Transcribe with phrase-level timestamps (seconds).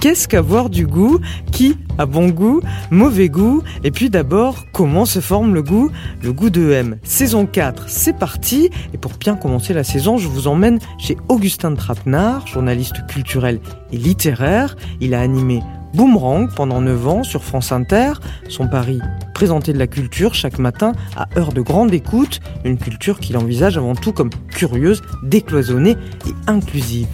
[0.00, 1.18] Qu'est-ce qu'avoir du goût
[1.50, 2.60] Qui a bon goût
[2.92, 5.90] Mauvais goût Et puis d'abord, comment se forme le goût
[6.22, 6.98] Le goût de M.
[7.02, 11.74] Saison 4, c'est parti Et pour bien commencer la saison, je vous emmène chez Augustin
[11.74, 13.58] Trapenard, journaliste culturel
[13.92, 14.76] et littéraire.
[15.00, 15.62] Il a animé
[15.94, 18.12] Boomerang pendant 9 ans sur France Inter.
[18.48, 19.00] Son pari,
[19.34, 22.38] présenter de la culture chaque matin à heure de grande écoute.
[22.64, 25.96] Une culture qu'il envisage avant tout comme curieuse, décloisonnée
[26.26, 27.08] et inclusive.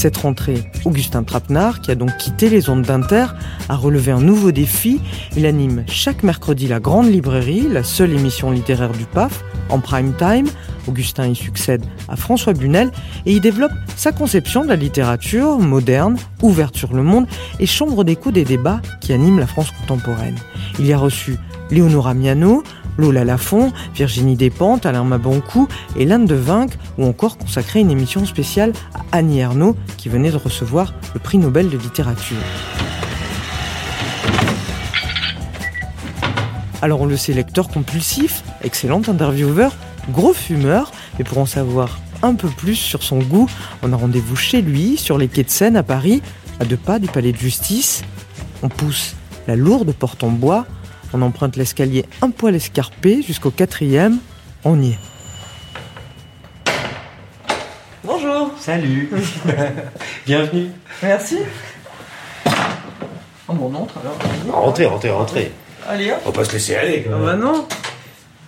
[0.00, 3.26] Cette rentrée, Augustin Trapenard, qui a donc quitté les ondes d'Inter,
[3.68, 4.98] a relevé un nouveau défi.
[5.36, 10.14] Il anime chaque mercredi la Grande Librairie, la seule émission littéraire du PAF, en prime
[10.16, 10.46] time.
[10.88, 12.90] Augustin y succède à François Bunel
[13.26, 17.26] et y développe sa conception de la littérature moderne, ouverte sur le monde
[17.58, 20.36] et chambre d'écho des débats qui animent la France contemporaine.
[20.78, 21.36] Il y a reçu
[21.70, 22.62] Léonora Miano,
[22.98, 28.24] Lola Lafont, Virginie Despentes, Alain Maboncou et l'Inde de Vaincre, ou encore consacré une émission
[28.24, 32.36] spéciale à Annie Ernaux, qui venait de recevoir le prix Nobel de littérature.
[36.82, 39.74] Alors on le sait, lecteur compulsif, excellent intervieweur,
[40.10, 43.48] gros fumeur, et pour en savoir un peu plus sur son goût,
[43.82, 46.22] on a rendez-vous chez lui, sur les quais de Seine à Paris,
[46.58, 48.02] à deux pas du palais de justice.
[48.62, 49.14] On pousse
[49.46, 50.66] la lourde porte en bois,
[51.12, 54.18] on emprunte l'escalier un poil escarpé jusqu'au quatrième.
[54.64, 54.98] On y est.
[58.04, 58.50] Bonjour.
[58.58, 59.10] Salut.
[60.26, 60.68] Bienvenue.
[61.02, 61.38] Merci.
[63.48, 64.16] Oh, bon, on entre alors.
[64.54, 65.52] Rentrez, rentrez, rentrez.
[65.88, 66.20] Allez hop.
[66.24, 67.06] On va pas se laisser aller.
[67.12, 67.66] Ah bah non,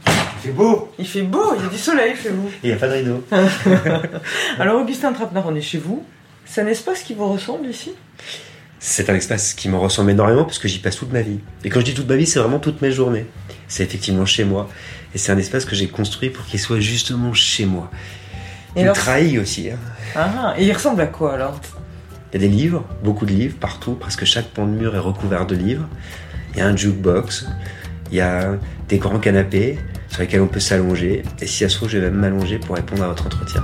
[0.06, 0.12] Il
[0.42, 0.92] fait beau.
[0.98, 2.50] il fait beau, il y a du soleil chez vous.
[2.62, 3.24] Il n'y a pas de rideau.
[4.58, 6.04] Alors Augustin Trapenard, on est chez vous.
[6.44, 7.92] C'est un espace qui vous ressemble ici?
[8.84, 11.38] C'est un espace qui me ressemble énormément parce que j'y passe toute ma vie.
[11.64, 13.26] Et quand je dis toute ma vie, c'est vraiment toutes mes journées.
[13.68, 14.68] C'est effectivement chez moi.
[15.14, 17.92] Et c'est un espace que j'ai construit pour qu'il soit justement chez moi.
[18.74, 19.70] Et Il alors trahit aussi.
[19.70, 19.76] hein.
[20.16, 21.60] Ah, et il ressemble à quoi alors?
[22.32, 23.92] Il y a des livres, beaucoup de livres partout.
[23.94, 25.86] Presque chaque pan de mur est recouvert de livres.
[26.52, 27.46] Il y a un jukebox.
[28.10, 28.56] Il y a
[28.88, 29.78] des grands canapés
[30.08, 31.22] sur lesquels on peut s'allonger.
[31.40, 33.62] Et si ça se trouve, je vais même m'allonger pour répondre à votre entretien.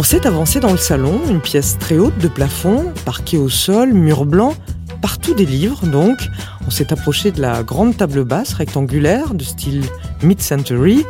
[0.00, 3.92] On s'est avancé dans le salon, une pièce très haute de plafond, parquet au sol,
[3.92, 4.54] mur blanc,
[5.02, 6.26] partout des livres donc.
[6.66, 9.84] On s'est approché de la grande table basse rectangulaire de style
[10.22, 11.04] mid-century.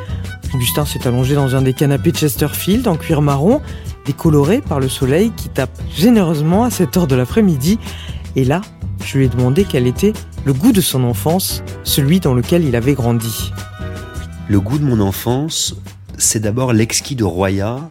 [0.52, 3.60] Augustin s'est allongé dans un des canapés Chesterfield en cuir marron,
[4.06, 7.78] décoloré par le soleil qui tape généreusement à cette heure de l'après-midi.
[8.34, 8.60] Et là,
[9.04, 10.14] je lui ai demandé quel était
[10.44, 13.52] le goût de son enfance, celui dans lequel il avait grandi.
[14.48, 15.76] Le goût de mon enfance,
[16.18, 17.88] c'est d'abord l'exquis de Roya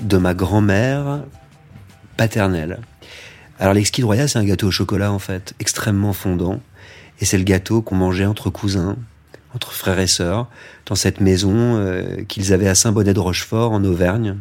[0.00, 1.22] de ma grand-mère
[2.16, 2.78] paternelle.
[3.58, 6.60] Alors l'exquis de Roya, c'est un gâteau au chocolat en fait, extrêmement fondant.
[7.20, 8.96] Et c'est le gâteau qu'on mangeait entre cousins,
[9.54, 10.48] entre frères et sœurs,
[10.84, 14.36] dans cette maison euh, qu'ils avaient à Saint-Bonnet de Rochefort, en Auvergne,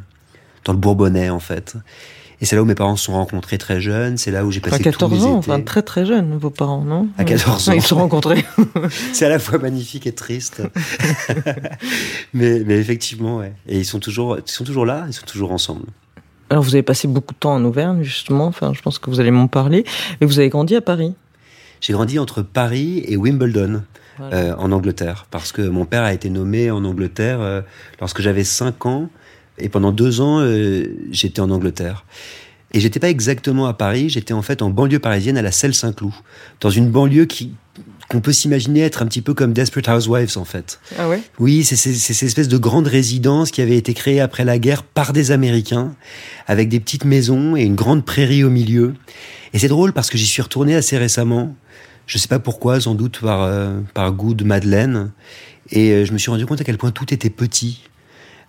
[0.66, 1.76] dans le Bourbonnais en fait.
[2.46, 4.60] Et c'est là où mes parents se sont rencontrés très jeunes, c'est là où j'ai
[4.60, 5.38] Enfin, passé tous 14 mes ans, étés.
[5.52, 7.72] enfin très très jeunes, vos parents, non À 14 ans.
[7.72, 8.46] Ils se sont rencontrés.
[9.14, 10.62] C'est à la fois magnifique et triste.
[12.36, 13.54] mais, mais effectivement, ouais.
[13.68, 15.88] Et ils sont toujours, ils sont toujours là, ils sont toujours ensemble.
[16.52, 19.20] Alors vous avez passé beaucoup de temps en Auvergne, justement, enfin je pense que vous
[19.20, 19.84] allez m'en parler,
[20.22, 21.16] et vous avez grandi à Paris.
[21.82, 23.82] J'ai grandi entre Paris et Wimbledon,
[24.20, 24.36] Voilà.
[24.38, 27.62] euh, en Angleterre, parce que mon père a été nommé en Angleterre euh,
[28.00, 29.10] lorsque j'avais 5 ans,
[29.58, 32.06] et pendant deux ans, euh, j'étais en Angleterre.
[32.74, 36.12] Et j'étais pas exactement à Paris, j'étais en fait en banlieue parisienne à la Selle-Saint-Cloud,
[36.62, 37.54] dans une banlieue qui
[38.10, 40.80] qu'on peut s'imaginer être un petit peu comme Desperate Housewives en fait.
[40.98, 41.22] Ah ouais?
[41.40, 45.12] Oui, c'est cette espèce de grande résidence qui avait été créée après la guerre par
[45.12, 45.96] des Américains,
[46.48, 48.94] avec des petites maisons et une grande prairie au milieu.
[49.54, 51.56] Et c'est drôle parce que j'y suis retourné assez récemment.
[52.06, 55.12] Je sais pas pourquoi, sans doute par, euh, par goût de Madeleine.
[55.72, 57.82] Et euh, je me suis rendu compte à quel point tout était petit.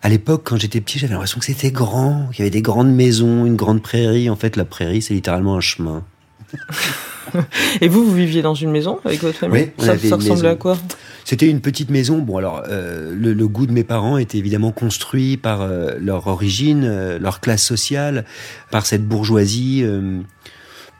[0.03, 2.93] À l'époque, quand j'étais petit, j'avais l'impression que c'était grand, qu'il y avait des grandes
[2.95, 4.31] maisons, une grande prairie.
[4.31, 6.05] En fait, la prairie, c'est littéralement un chemin.
[7.81, 10.15] Et vous, vous viviez dans une maison avec votre famille Oui, on Ça, avait ça
[10.15, 10.53] une ressemblait maison.
[10.55, 10.79] à quoi
[11.25, 12.19] C'était une petite maison.
[12.19, 16.29] Bon, alors, euh, le, le goût de mes parents était évidemment construit par euh, leur
[16.29, 18.25] origine, euh, leur classe sociale,
[18.71, 19.85] par cette bourgeoisie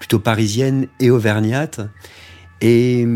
[0.01, 1.81] plutôt parisienne et auvergnate.
[2.61, 3.07] Et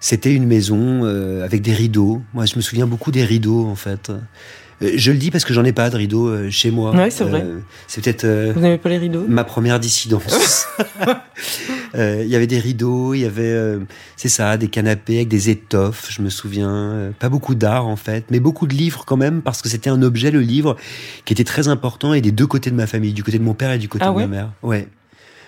[0.00, 1.04] C'était une maison
[1.42, 2.22] avec des rideaux.
[2.32, 4.10] Moi, je me souviens beaucoup des rideaux, en fait.
[4.82, 6.94] Euh, Je le dis parce que j'en ai pas de rideaux euh, chez moi.
[6.94, 7.42] Ouais, c'est vrai.
[7.44, 9.24] Euh, c'est peut-être Vous pas les rideaux?
[9.28, 10.66] ma première dissidence.
[11.94, 13.78] Il y avait des rideaux, il y avait,
[14.16, 17.12] c'est ça, des canapés avec des étoffes, je me souviens.
[17.18, 20.02] Pas beaucoup d'art en fait, mais beaucoup de livres quand même, parce que c'était un
[20.02, 20.76] objet, le livre,
[21.24, 23.54] qui était très important et des deux côtés de ma famille, du côté de mon
[23.54, 24.26] père et du côté Ah de ouais?
[24.26, 24.52] ma mère.
[24.62, 24.88] Ouais.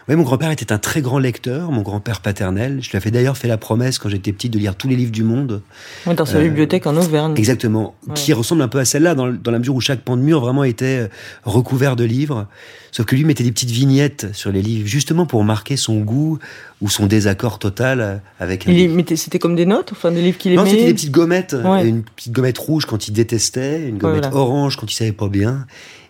[0.08, 2.78] Ouais, mon grand-père était un très grand lecteur, mon grand-père paternel.
[2.80, 5.12] Je lui avais d'ailleurs fait la promesse quand j'étais petit de lire tous les livres
[5.12, 5.60] du monde.
[6.06, 7.34] Ouais, Dans sa Euh, bibliothèque en Auvergne.
[7.36, 7.94] Exactement.
[8.06, 8.14] Ouais.
[8.14, 10.40] Qui ressemble un peu à celle-là, dans, dans la mesure où chaque pan de mur
[10.40, 11.08] vraiment était euh,
[11.44, 12.46] recouvert de livres.
[12.90, 16.38] Sauf que lui mettait des petites vignettes sur les livres, justement pour marquer son goût
[16.80, 18.94] ou son désaccord total euh, avec un Il livre.
[18.96, 20.70] mettait- C'était comme des notes, enfin des livres qu'il Non, aimait.
[20.70, 21.54] c'était des petites gommettes.
[21.62, 21.86] Ouais.
[21.86, 24.36] Une petite gommette rouge quand il détestait, une gommette voilà.
[24.36, 25.66] orange quand il savait pas bien,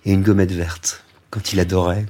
[0.06, 2.06] et une gommette verte quand il adorait.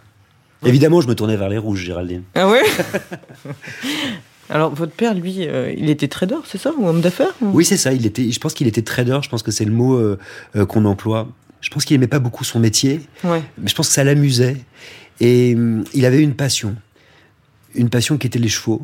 [0.65, 2.23] Évidemment, je me tournais vers les rouges, Géraldine.
[2.35, 2.63] Ah ouais
[4.51, 7.65] Alors votre père, lui, euh, il était trader, c'est ça, ou homme d'affaires ou- Oui,
[7.65, 7.93] c'est ça.
[7.93, 8.31] Il était.
[8.31, 9.19] Je pense qu'il était trader.
[9.23, 10.19] Je pense que c'est le mot euh,
[10.57, 11.29] euh, qu'on emploie.
[11.61, 13.01] Je pense qu'il aimait pas beaucoup son métier.
[13.25, 13.43] Ouais.
[13.59, 14.57] mais je pense que ça l'amusait.
[15.21, 16.77] Et hum, il avait une passion,
[17.75, 18.83] une passion qui était les chevaux.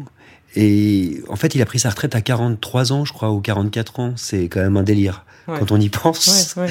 [0.57, 4.01] Et en fait, il a pris sa retraite à 43 ans, je crois, ou 44
[4.01, 4.13] ans.
[4.17, 5.59] C'est quand même un délire Ouais.
[5.59, 6.55] quand on y pense.
[6.57, 6.69] Ouais.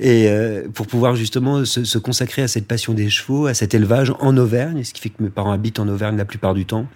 [0.00, 3.74] Et euh, pour pouvoir justement se, se consacrer à cette passion des chevaux, à cet
[3.74, 6.64] élevage en Auvergne, ce qui fait que mes parents habitent en Auvergne la plupart du
[6.64, 6.86] temps,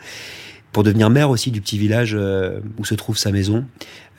[0.73, 3.65] pour devenir maire aussi du petit village euh, où se trouve sa maison,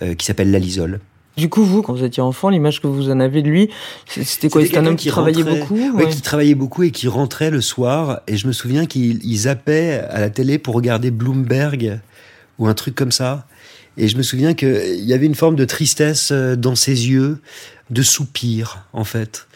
[0.02, 1.00] euh, qui s'appelle La Lisole.
[1.38, 3.70] Du coup, vous, quand vous étiez enfant, l'image que vous en avez de lui,
[4.06, 4.64] c'était quoi?
[4.64, 5.80] C'était un homme qui, travaillait beaucoup?
[5.94, 6.10] Ouais.
[6.10, 8.22] qui travaillait beaucoup et qui rentrait le soir.
[8.28, 12.02] Et je me souviens qu'il il zappait à la télé pour regarder Bloomberg
[12.60, 13.48] ou un truc comme ça.
[13.98, 17.40] Et je me souviens qu'il y avait une forme de tristesse euh, dans ses yeux,
[17.90, 19.48] de soupir, en fait.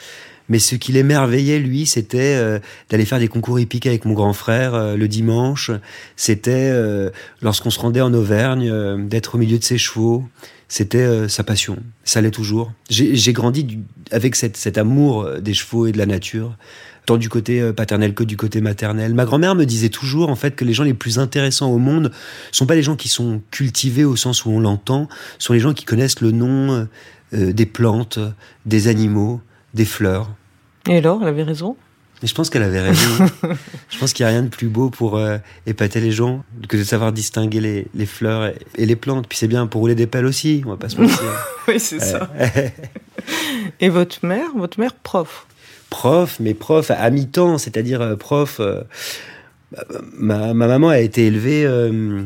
[0.47, 2.59] Mais ce qui l'émerveillait, lui, c'était euh,
[2.89, 5.71] d'aller faire des concours hippiques avec mon grand frère euh, le dimanche.
[6.15, 7.09] C'était, euh,
[7.41, 10.23] lorsqu'on se rendait en Auvergne, euh, d'être au milieu de ses chevaux.
[10.67, 11.77] C'était euh, sa passion.
[12.03, 12.71] Ça l'est toujours.
[12.89, 13.79] J'ai grandi
[14.11, 16.57] avec cette, cet amour euh, des chevaux et de la nature,
[17.05, 19.13] tant du côté euh, paternel que du côté maternel.
[19.13, 22.11] Ma grand-mère me disait toujours, en fait, que les gens les plus intéressants au monde
[22.51, 25.07] sont pas les gens qui sont cultivés au sens où on l'entend,
[25.39, 26.85] sont les gens qui connaissent le nom euh,
[27.33, 28.19] euh, des plantes,
[28.65, 29.41] des animaux,
[29.73, 30.29] des fleurs.
[30.87, 31.75] Et alors, elle avait raison?
[32.23, 33.25] Je pense qu'elle avait raison.
[33.89, 35.37] je pense qu'il n'y a rien de plus beau pour euh,
[35.67, 39.27] épater les gens que de savoir distinguer les, les fleurs et, et les plantes.
[39.27, 41.19] Puis c'est bien pour rouler des pelles aussi, on va pas se mentir.
[41.67, 42.29] Oui, c'est ça.
[43.79, 45.47] Et votre mère Votre mère, prof?
[45.95, 48.59] Prof, mais prof à mi-temps, c'est-à-dire euh, prof.
[48.59, 48.81] euh,
[50.19, 51.65] ma, ma maman a été élevée.
[51.65, 52.23] euh,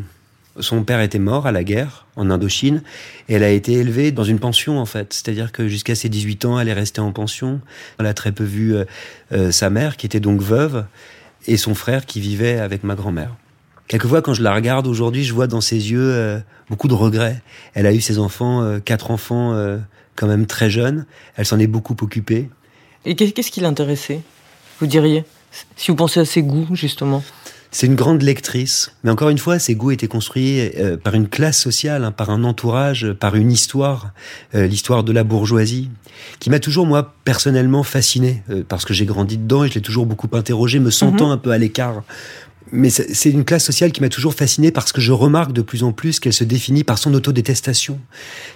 [0.60, 2.82] son père était mort à la guerre en Indochine
[3.30, 5.14] et elle a été élevée dans une pension en fait.
[5.14, 7.62] C'est-à-dire que jusqu'à ses 18 ans, elle est restée en pension.
[8.00, 8.76] Elle a très peu vu
[9.52, 10.84] sa mère qui était donc veuve
[11.48, 13.36] et son frère qui vivait avec ma grand-mère.
[13.88, 17.42] Quelquefois, quand je la regarde aujourd'hui, je vois dans ses yeux beaucoup de regrets.
[17.74, 19.56] Elle a eu ses enfants, quatre enfants
[20.16, 21.06] quand même très jeunes.
[21.38, 22.50] Elle s'en est beaucoup occupée.
[23.06, 24.22] Et qu'est- qu'est-ce qui l'intéressait
[24.80, 25.24] Vous diriez
[25.76, 27.24] Si vous pensez à ses goûts, justement?
[27.72, 31.28] C'est une grande lectrice, mais encore une fois, ses goûts étaient construits euh, par une
[31.28, 34.12] classe sociale, hein, par un entourage, par une histoire,
[34.56, 35.90] euh, l'histoire de la bourgeoisie,
[36.40, 39.82] qui m'a toujours, moi, personnellement fasciné, euh, parce que j'ai grandi dedans et je l'ai
[39.82, 42.02] toujours beaucoup interrogé, me sentant un peu à l'écart.
[42.72, 45.84] Mais c'est une classe sociale qui m'a toujours fasciné parce que je remarque de plus
[45.84, 48.00] en plus qu'elle se définit par son autodétestation.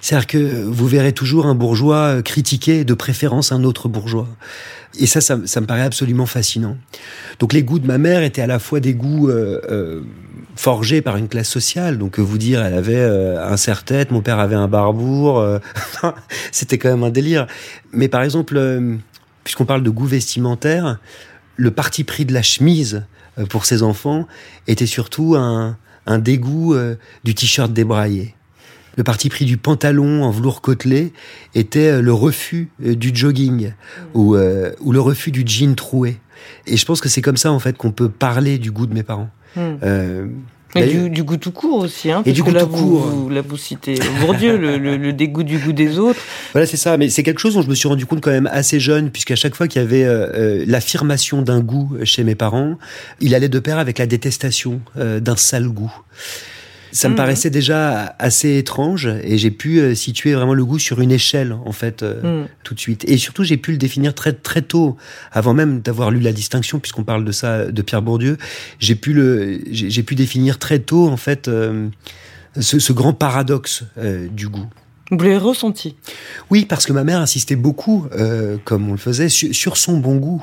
[0.00, 4.28] C'est-à-dire que vous verrez toujours un bourgeois euh, critiquer de préférence un autre bourgeois.
[4.98, 6.76] Et ça, ça, ça me paraît absolument fascinant.
[7.40, 10.00] Donc les goûts de ma mère étaient à la fois des goûts euh, euh,
[10.56, 11.98] forgés par une classe sociale.
[11.98, 15.44] Donc vous dire, elle avait euh, un serre-tête, mon père avait un barbour,
[16.52, 17.46] c'était quand même un délire.
[17.92, 18.60] Mais par exemple,
[19.42, 20.98] puisqu'on parle de goût vestimentaire,
[21.56, 23.04] le parti pris de la chemise
[23.48, 24.26] pour ses enfants
[24.66, 25.76] était surtout un,
[26.06, 28.34] un dégoût euh, du t-shirt débraillé.
[28.96, 31.12] Le parti pris du pantalon en velours côtelé
[31.54, 33.72] était euh, le refus euh, du jogging
[34.14, 36.18] ou, euh, ou le refus du jean troué.
[36.66, 38.94] Et je pense que c'est comme ça en fait qu'on peut parler du goût de
[38.94, 39.30] mes parents.
[39.56, 39.76] Hmm.
[39.82, 40.26] Euh,
[40.76, 42.10] Et du, du goût tout court aussi.
[42.10, 43.06] Hein, Et du goût là, tout vous, court.
[43.06, 46.20] Vous, là, vous citez Bourdieu, le, le, le dégoût du goût des autres.
[46.52, 46.96] Voilà, c'est ça.
[46.96, 49.36] Mais c'est quelque chose dont je me suis rendu compte quand même assez jeune, puisqu'à
[49.36, 52.78] chaque fois qu'il y avait euh, euh, l'affirmation d'un goût chez mes parents,
[53.20, 55.92] il allait de pair avec la détestation euh, d'un sale goût.
[56.96, 57.16] Ça me Mhm.
[57.16, 61.52] paraissait déjà assez étrange et j'ai pu euh, situer vraiment le goût sur une échelle
[61.52, 62.46] en fait euh, Hmm.
[62.62, 63.04] tout de suite.
[63.08, 64.96] Et surtout j'ai pu le définir très très tôt,
[65.32, 68.38] avant même d'avoir lu la distinction, puisqu'on parle de ça de Pierre Bourdieu.
[68.78, 71.88] J'ai pu le j'ai pu définir très tôt en fait euh,
[72.60, 74.66] ce, ce grand paradoxe euh, du goût.
[75.10, 75.96] Vous l'avez ressenti?
[76.50, 79.98] Oui, parce que ma mère insistait beaucoup, euh, comme on le faisait, su- sur son
[79.98, 80.42] bon goût.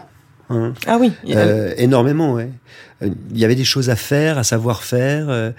[0.51, 0.73] Hein.
[0.87, 1.11] Ah oui.
[1.29, 2.49] Euh, énormément, ouais.
[3.01, 5.29] Euh, Il y avait des choses à faire, à savoir faire.
[5.29, 5.51] euh,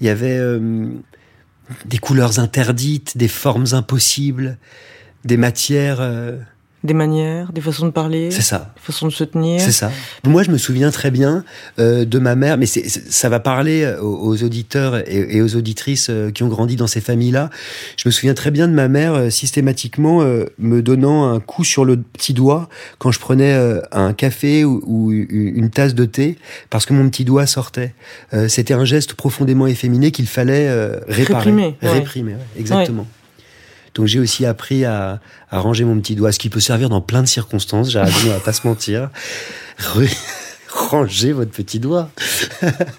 [0.00, 0.40] Il y avait,
[1.84, 4.58] des couleurs interdites, des formes impossibles,
[5.24, 6.00] des matières.
[6.82, 8.72] Euh, Des manières, des façons de parler, c'est ça.
[8.74, 9.60] des façons de se tenir.
[9.60, 9.90] C'est ça.
[10.24, 11.44] Moi, je me souviens très bien
[11.78, 16.08] euh, de ma mère, mais ça va parler aux, aux auditeurs et, et aux auditrices
[16.10, 17.50] euh, qui ont grandi dans ces familles-là.
[17.96, 21.64] Je me souviens très bien de ma mère euh, systématiquement euh, me donnant un coup
[21.64, 22.68] sur le petit doigt
[22.98, 26.38] quand je prenais euh, un café ou, ou une tasse de thé,
[26.70, 27.94] parce que mon petit doigt sortait.
[28.32, 31.50] Euh, C'était un geste profondément efféminé qu'il fallait euh, réparer.
[31.50, 31.90] Réprimer, ouais.
[31.90, 33.06] Réprimer, ouais, exactement.
[33.94, 35.20] Donc j'ai aussi appris à,
[35.50, 37.94] à ranger mon petit doigt, ce qui peut servir dans plein de circonstances.
[37.94, 39.10] On va pas se mentir.
[40.72, 42.10] Rangez votre petit doigt.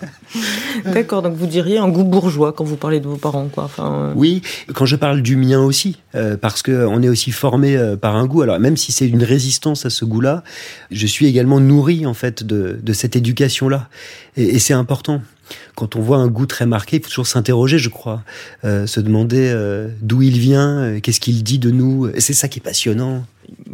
[0.86, 3.64] D'accord, donc vous diriez un goût bourgeois quand vous parlez de vos parents, quoi.
[3.64, 4.42] Enfin, euh, Oui,
[4.74, 8.18] quand je parle du mien aussi, euh, parce que on est aussi formé euh, par
[8.18, 8.42] un goût.
[8.42, 10.44] Alors même si c'est une résistance à ce goût-là,
[10.92, 13.88] je suis également nourri en fait de, de cette éducation-là,
[14.36, 15.22] et, et c'est important.
[15.76, 18.22] Quand on voit un goût très marqué, il faut toujours s'interroger, je crois,
[18.64, 22.08] euh, se demander euh, d'où il vient, euh, qu'est-ce qu'il dit de nous.
[22.08, 23.24] Et C'est ça qui est passionnant.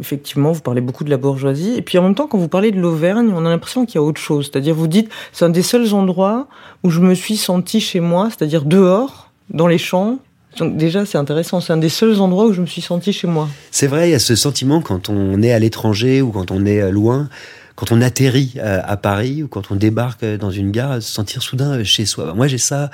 [0.00, 1.74] effectivement, vous parlez beaucoup de la bourgeoisie.
[1.76, 3.98] Et puis en même temps, quand vous parlez de l'Auvergne, on a l'impression qu'il y
[3.98, 4.50] a autre chose.
[4.50, 6.48] C'est-à-dire, vous dites, c'est un des seuls endroits
[6.82, 10.18] où je me suis senti chez moi, c'est-à-dire dehors, dans les champs.
[10.58, 11.60] Donc déjà, c'est intéressant.
[11.60, 13.48] C'est un des seuls endroits où je me suis senti chez moi.
[13.70, 16.64] C'est vrai, il y a ce sentiment quand on est à l'étranger ou quand on
[16.64, 17.28] est loin,
[17.78, 21.12] quand on atterrit euh, à Paris ou quand on débarque euh, dans une gare, se
[21.12, 22.34] sentir soudain euh, chez soi.
[22.34, 22.90] Moi, j'ai ça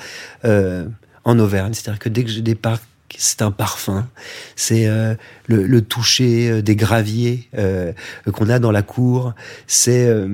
[1.24, 2.84] en Auvergne, c'est-à-dire que dès que je débarque,
[3.16, 4.06] c'est un parfum,
[4.56, 4.86] c'est
[5.46, 7.92] le, le toucher euh, des graviers euh,
[8.32, 9.34] qu'on a dans la cour,
[9.66, 10.26] c'est euh,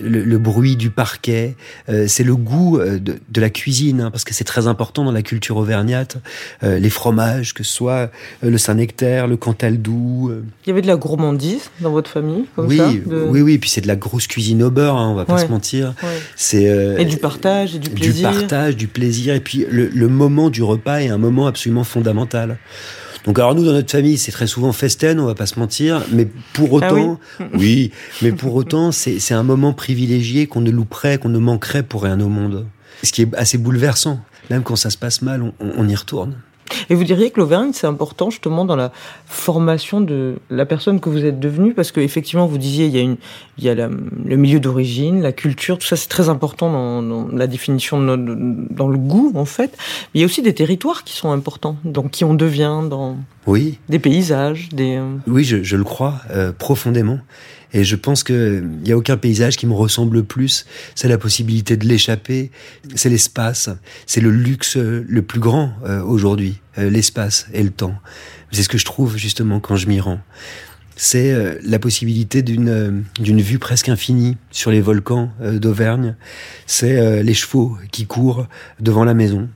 [0.00, 1.54] le, le bruit du parquet,
[1.88, 5.04] euh, c'est le goût euh, de, de la cuisine, hein, parce que c'est très important
[5.04, 6.18] dans la culture auvergnate,
[6.62, 8.10] euh, les fromages, que ce soit
[8.42, 10.28] le Saint-Nectaire, le Cantal doux.
[10.30, 13.40] euh, Il y avait de la gourmandise dans votre famille, comme oui, ça de- oui,
[13.40, 15.46] oui, puis c'est de la grosse cuisine au beurre, hein, on va pas Ouais.
[15.46, 15.94] se mentir.
[16.02, 16.08] Ouais.
[16.36, 18.30] C'est euh, Et du partage et du du plaisir.
[18.30, 22.58] partage, du plaisir, et puis le, le moment du repas est un moment absolument fondamental.
[23.24, 26.02] Donc alors nous dans notre famille c'est très souvent festen, on va pas se mentir,
[26.12, 27.20] mais pour Ah autant,
[27.54, 27.90] oui.
[28.22, 32.02] mais pour autant c'est c'est un moment privilégié qu'on ne louperait, qu'on ne manquerait pour
[32.04, 32.66] rien au monde.
[33.02, 34.20] Ce qui est assez bouleversant.
[34.50, 36.34] Même quand ça se passe mal, on- on y retourne.
[36.90, 38.92] Et vous diriez que l'Auvergne, c'est important justement dans la
[39.26, 42.98] formation de la personne que vous êtes devenue, parce que effectivement, vous disiez, il y
[42.98, 43.16] a, une,
[43.58, 47.02] il y a la- le milieu d'origine, la culture, tout ça, c'est très important dans,
[47.02, 49.70] dans la définition, de notre- dans le goût, en fait.
[49.76, 53.16] Mais il y a aussi des territoires qui sont importants, donc qui on devient, dans
[53.46, 54.96] Oui, des paysages, des...
[54.96, 57.18] euh, Oui, je, je le crois euh, profondément.
[57.72, 60.66] Et je pense que il n'y a aucun paysage qui me ressemble plus.
[60.94, 62.50] C'est la possibilité de l'échapper,
[62.94, 63.68] c'est l'espace,
[64.06, 67.94] c'est le luxe euh, le plus grand euh, aujourd'hui, euh, l'espace et le temps.
[68.52, 70.20] C'est ce que je trouve justement quand je m'y rends.
[70.96, 76.16] C'est euh, la possibilité d'une euh, d'une vue presque infinie sur les volcans euh, d'Auvergne.
[76.66, 78.48] C'est euh, les chevaux qui courent
[78.80, 79.48] devant la maison.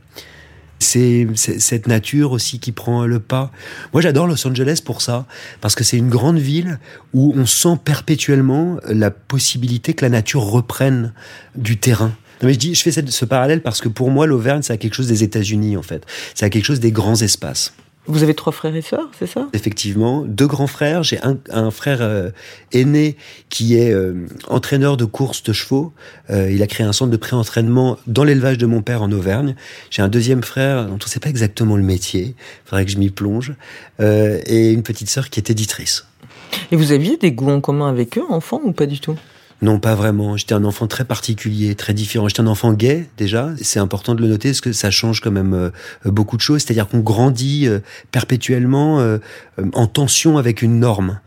[0.83, 3.51] C'est cette nature aussi qui prend le pas.
[3.93, 5.27] Moi, j'adore Los Angeles pour ça,
[5.61, 6.79] parce que c'est une grande ville
[7.15, 11.13] où on sent perpétuellement la possibilité que la nature reprenne
[11.55, 12.13] du terrain.
[12.43, 15.07] Mais je dis, je fais ce parallèle parce que pour moi, l'Auvergne, c'est quelque chose
[15.07, 16.05] des États-Unis en fait.
[16.35, 17.73] C'est quelque chose des grands espaces.
[18.07, 19.49] Vous avez trois frères et sœurs, c'est ça?
[19.53, 21.05] Effectivement, deux grands frères.
[21.05, 22.31] J'ai un, un frère euh,
[22.73, 23.17] aîné
[23.49, 25.93] qui est euh, entraîneur de courses de chevaux.
[26.29, 29.55] Euh, il a créé un centre de pré-entraînement dans l'élevage de mon père en Auvergne.
[29.91, 32.35] J'ai un deuxième frère dont on ne sait pas exactement le métier.
[32.37, 33.55] Il faudrait que je m'y plonge.
[34.01, 36.05] Et une petite sœur qui est éditrice.
[36.73, 39.17] Et vous aviez des goûts en commun avec eux, enfants, ou pas du tout?
[39.63, 40.37] Non, pas vraiment.
[40.37, 42.27] J'étais un enfant très particulier, très différent.
[42.27, 43.51] J'étais un enfant gay déjà.
[43.63, 45.71] C'est important de le noter parce que ça change quand même euh,
[46.05, 46.63] beaucoup de choses.
[46.63, 47.79] C'est-à-dire qu'on grandit euh,
[48.11, 49.19] perpétuellement euh,
[49.73, 51.21] en tension avec une norme.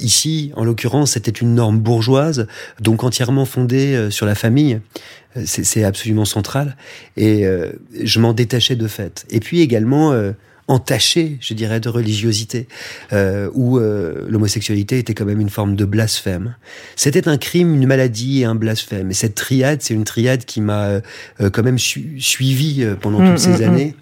[0.00, 2.48] Ici, en l'occurrence, c'était une norme bourgeoise,
[2.80, 4.80] donc entièrement fondée sur la famille.
[5.44, 6.76] C'est absolument central.
[7.16, 7.44] Et
[8.02, 9.26] je m'en détachais de fait.
[9.30, 10.12] Et puis également...
[10.68, 12.68] entaché, je dirais, de religiosité,
[13.12, 16.54] euh, où euh, l'homosexualité était quand même une forme de blasphème.
[16.94, 19.10] C'était un crime, une maladie et un blasphème.
[19.10, 21.00] Et cette triade, c'est une triade qui m'a euh,
[21.40, 23.68] euh, quand même su- suivi euh, pendant Mm, toutes ces mm, mm.
[23.68, 23.94] années.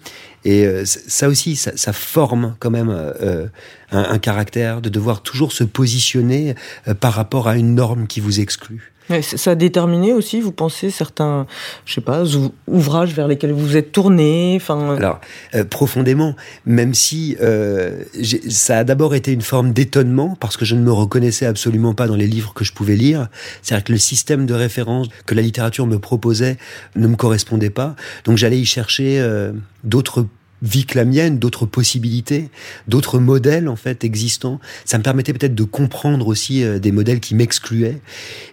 [0.45, 3.47] Et euh, ça aussi, ça, ça forme quand même euh,
[3.91, 6.53] un, un caractère de devoir toujours se positionner
[6.87, 8.93] euh, par rapport à une norme qui vous exclut.
[9.09, 11.45] C- Ça a déterminé aussi, vous pensez, certains,
[11.85, 14.91] je sais pas, ou- ouvrages vers lesquels vous vous êtes tourné, enfin...
[14.91, 15.19] euh, Alors,
[15.55, 16.35] euh, profondément,
[16.65, 18.03] même si euh,
[18.49, 22.07] ça a d'abord été une forme d'étonnement, parce que je ne me reconnaissais absolument pas
[22.07, 23.27] dans les livres que je pouvais lire.
[23.61, 26.57] C'est-à-dire que le système de référence que la littérature me proposait
[26.95, 27.95] ne me correspondait pas.
[28.25, 29.51] Donc j'allais y chercher euh,
[29.83, 30.25] d'autres
[30.61, 32.49] vies que la mienne, d'autres possibilités,
[32.87, 34.59] d'autres modèles en fait existants.
[34.85, 37.99] Ça me permettait peut-être de comprendre aussi euh, des modèles qui m'excluaient.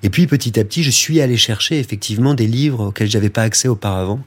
[0.03, 3.43] Et puis petit à petit, je suis allé chercher effectivement des livres auxquels j'avais pas
[3.43, 4.21] accès auparavant,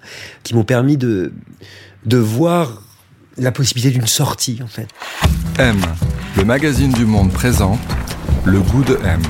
[0.43, 1.31] qui m'ont permis de
[2.05, 2.83] de voir
[3.37, 4.87] la possibilité d'une sortie en fait.
[5.59, 5.79] M,
[6.35, 7.79] le magazine du monde présente
[8.45, 9.21] le goût de M.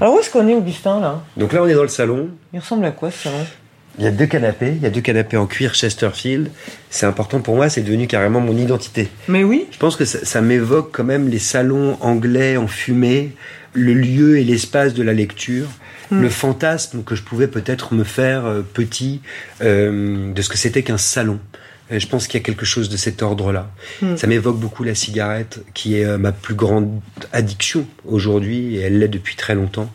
[0.00, 1.22] Alors où est-ce qu'on est, Augustin, là?
[1.38, 2.28] Donc là, on est dans le salon.
[2.52, 3.46] Il ressemble à quoi, ce salon?
[3.98, 4.74] Il y a deux canapés.
[4.76, 6.50] Il y a deux canapés en cuir Chesterfield.
[6.90, 7.68] C'est important pour moi.
[7.68, 9.08] C'est devenu carrément mon identité.
[9.28, 9.66] Mais oui.
[9.70, 13.32] Je pense que ça, ça m'évoque quand même les salons anglais en fumée,
[13.72, 15.68] le lieu et l'espace de la lecture.
[16.10, 16.20] Hmm.
[16.20, 19.20] Le fantasme que je pouvais peut-être me faire euh, petit
[19.62, 21.40] euh, de ce que c'était qu'un salon.
[21.90, 23.70] Je pense qu'il y a quelque chose de cet ordre-là.
[24.02, 24.16] Hmm.
[24.16, 27.00] Ça m'évoque beaucoup la cigarette, qui est euh, ma plus grande
[27.32, 29.90] addiction aujourd'hui, et elle l'est depuis très longtemps.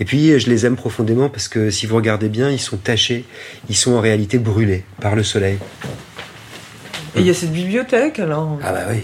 [0.00, 3.24] Et puis, je les aime profondément parce que si vous regardez bien, ils sont tachés,
[3.68, 5.58] ils sont en réalité brûlés par le soleil.
[7.16, 9.00] Et il y a cette bibliothèque, alors Ah bah oui.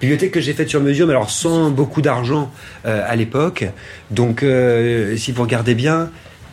[0.00, 2.52] Bibliothèque que j'ai faite sur mesure, mais alors sans beaucoup d'argent
[2.86, 3.64] euh, à l'époque.
[4.10, 6.10] Donc, euh, si vous regardez bien,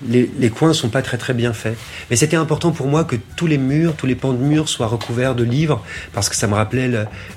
[0.08, 1.78] les, les coins sont pas très très bien faits.
[2.10, 4.88] Mais c'était important pour moi que tous les murs, tous les pans de murs soient
[4.88, 5.84] recouverts de livres,
[6.14, 6.90] parce que ça me rappelait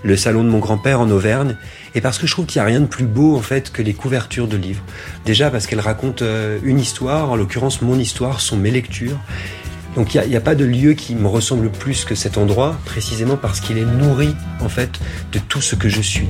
[0.02, 1.56] le, salon de mon grand-père en Auvergne,
[1.94, 3.82] et parce que je trouve qu'il n'y a rien de plus beau en fait que
[3.82, 4.82] les couvertures de livres.
[5.24, 9.18] Déjà parce qu'elles racontent euh, une histoire, en l'occurrence mon histoire sont mes lectures.
[9.94, 12.78] Donc il n'y a, a, pas de lieu qui me ressemble plus que cet endroit,
[12.84, 14.90] précisément parce qu'il est nourri en fait
[15.32, 16.28] de tout ce que je suis.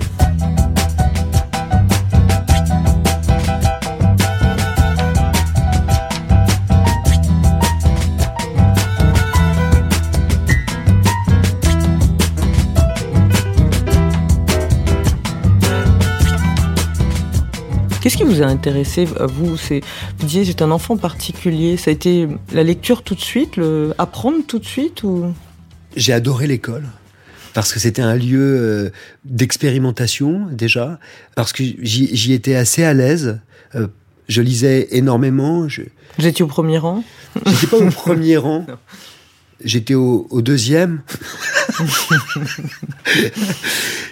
[18.27, 19.81] Vous a intéressé vous C'est
[20.19, 21.77] vous disiez c'est un enfant particulier.
[21.77, 25.33] Ça a été la lecture tout de suite, le apprendre tout de suite ou?
[25.97, 26.85] J'ai adoré l'école
[27.57, 28.91] parce que c'était un lieu euh,
[29.25, 30.99] d'expérimentation déjà,
[31.37, 33.41] parce que j'y étais assez à l'aise.
[33.75, 33.87] Euh,
[34.29, 35.67] je lisais énormément.
[35.67, 35.81] Je...
[36.19, 37.03] Vous étiez au premier rang?
[37.47, 38.67] J'étais pas au premier rang.
[39.65, 41.01] J'étais au, au, deuxième.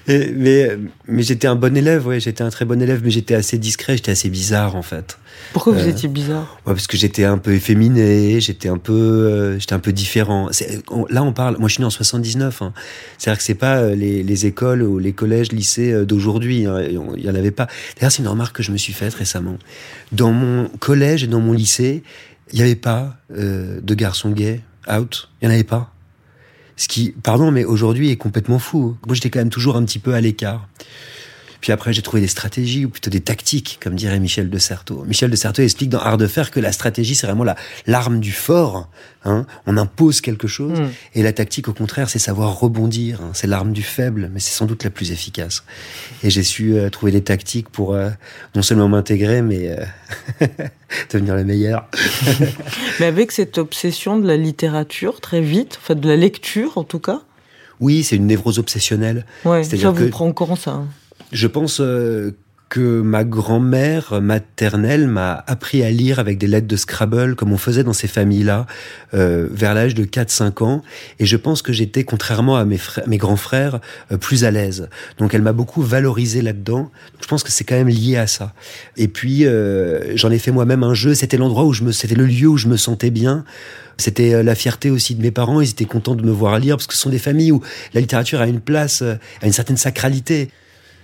[0.06, 3.34] Et, mais mais j'étais un bon élève, ouais, j'étais un très bon élève, mais j'étais
[3.34, 5.18] assez discret, j'étais assez bizarre en fait.
[5.52, 6.58] Pourquoi vous euh, étiez bizarre?
[6.66, 10.50] ouais, Parce que j'étais un peu efféminé, j'étais un peu, euh, j'étais un peu différent.
[10.90, 11.58] On, là, on parle.
[11.58, 12.62] Moi, je suis né en 79.
[12.62, 12.72] Hein.
[13.18, 16.66] C'est-à-dire que c'est pas euh, les, les, écoles ou les collèges, lycées d'aujourd'hui.
[16.66, 16.80] Hein.
[17.16, 17.66] Il y en avait pas.
[17.96, 19.58] D'ailleurs, c'est une remarque que je me suis faite récemment.
[20.12, 22.02] Dans mon collège et dans mon lycée,
[22.52, 25.28] il n'y avait pas euh, de garçons gays out.
[25.40, 25.92] Il n'y en avait pas.
[26.76, 28.96] Ce qui, pardon, mais aujourd'hui est complètement fou.
[29.06, 30.66] Moi, j'étais quand même toujours un petit peu à l'écart.
[31.64, 35.02] Puis après, j'ai trouvé des stratégies, ou plutôt des tactiques, comme dirait Michel de Certeau.
[35.06, 38.20] Michel de Certeau explique dans Art de faire que la stratégie, c'est vraiment la, l'arme
[38.20, 38.90] du fort.
[39.24, 40.78] Hein On impose quelque chose.
[40.78, 40.90] Mm.
[41.14, 43.22] Et la tactique, au contraire, c'est savoir rebondir.
[43.22, 45.64] Hein c'est l'arme du faible, mais c'est sans doute la plus efficace.
[46.22, 48.10] Et j'ai su euh, trouver des tactiques pour euh,
[48.54, 50.46] non seulement m'intégrer, mais euh,
[51.14, 51.88] devenir le meilleur.
[53.00, 57.00] mais avec cette obsession de la littérature, très vite, enfin de la lecture en tout
[57.00, 57.22] cas?
[57.80, 59.24] Oui, c'est une névrose obsessionnelle.
[59.46, 60.10] Ouais, ça vous que...
[60.10, 60.82] prend quand ça?
[61.34, 62.30] Je pense euh,
[62.74, 67.56] que ma grand-mère maternelle m'a appris à lire avec des lettres de Scrabble, comme on
[67.56, 68.66] faisait dans ces familles-là,
[69.14, 70.82] euh, vers l'âge de 4-5 ans.
[71.20, 73.78] Et je pense que j'étais, contrairement à mes, frères, mes grands frères,
[74.10, 74.88] euh, plus à l'aise.
[75.18, 76.90] Donc elle m'a beaucoup valorisé là-dedans.
[77.22, 78.52] Je pense que c'est quand même lié à ça.
[78.96, 81.14] Et puis, euh, j'en ai fait moi-même un jeu.
[81.14, 83.44] C'était l'endroit où je me, c'était le lieu où je me sentais bien.
[83.98, 85.60] C'était la fierté aussi de mes parents.
[85.60, 88.00] Ils étaient contents de me voir lire parce que ce sont des familles où la
[88.00, 90.50] littérature a une place, a une certaine sacralité.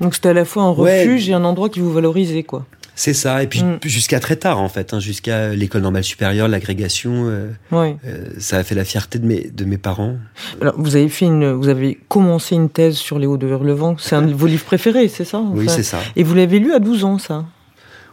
[0.00, 1.30] Donc c'était à la fois un refuge ouais.
[1.30, 2.66] et un endroit qui vous valorisait, quoi.
[3.00, 3.78] C'est ça, et puis mm.
[3.84, 7.96] jusqu'à très tard en fait, hein, jusqu'à l'école normale supérieure, l'agrégation, euh, ouais.
[8.04, 10.16] euh, ça a fait la fierté de mes de mes parents.
[10.60, 13.96] Alors vous avez fait une, vous avez commencé une thèse sur les Hauts de Hurlevent,
[13.98, 15.98] c'est un de vos livres préférés, c'est ça Oui, c'est ça.
[16.14, 17.46] Et vous l'avez lu à 12 ans, ça?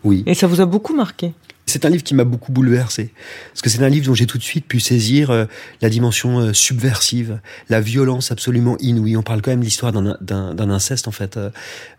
[0.05, 0.23] Oui.
[0.25, 1.33] Et ça vous a beaucoup marqué?
[1.67, 3.11] C'est un livre qui m'a beaucoup bouleversé.
[3.51, 5.45] Parce que c'est un livre dont j'ai tout de suite pu saisir euh,
[5.81, 9.17] la dimension euh, subversive, la violence absolument inouïe.
[9.17, 11.49] On parle quand même de l'histoire d'un inceste, en fait, euh,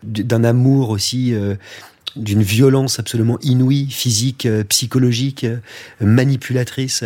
[0.03, 1.35] d'un amour aussi,
[2.15, 5.45] d'une violence absolument inouïe, physique, psychologique,
[6.01, 7.03] manipulatrice.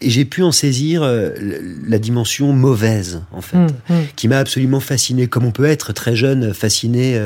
[0.00, 3.94] Et j'ai pu en saisir la dimension mauvaise, en fait, mmh, mmh.
[4.16, 7.20] qui m'a absolument fasciné, comme on peut être très jeune, fasciné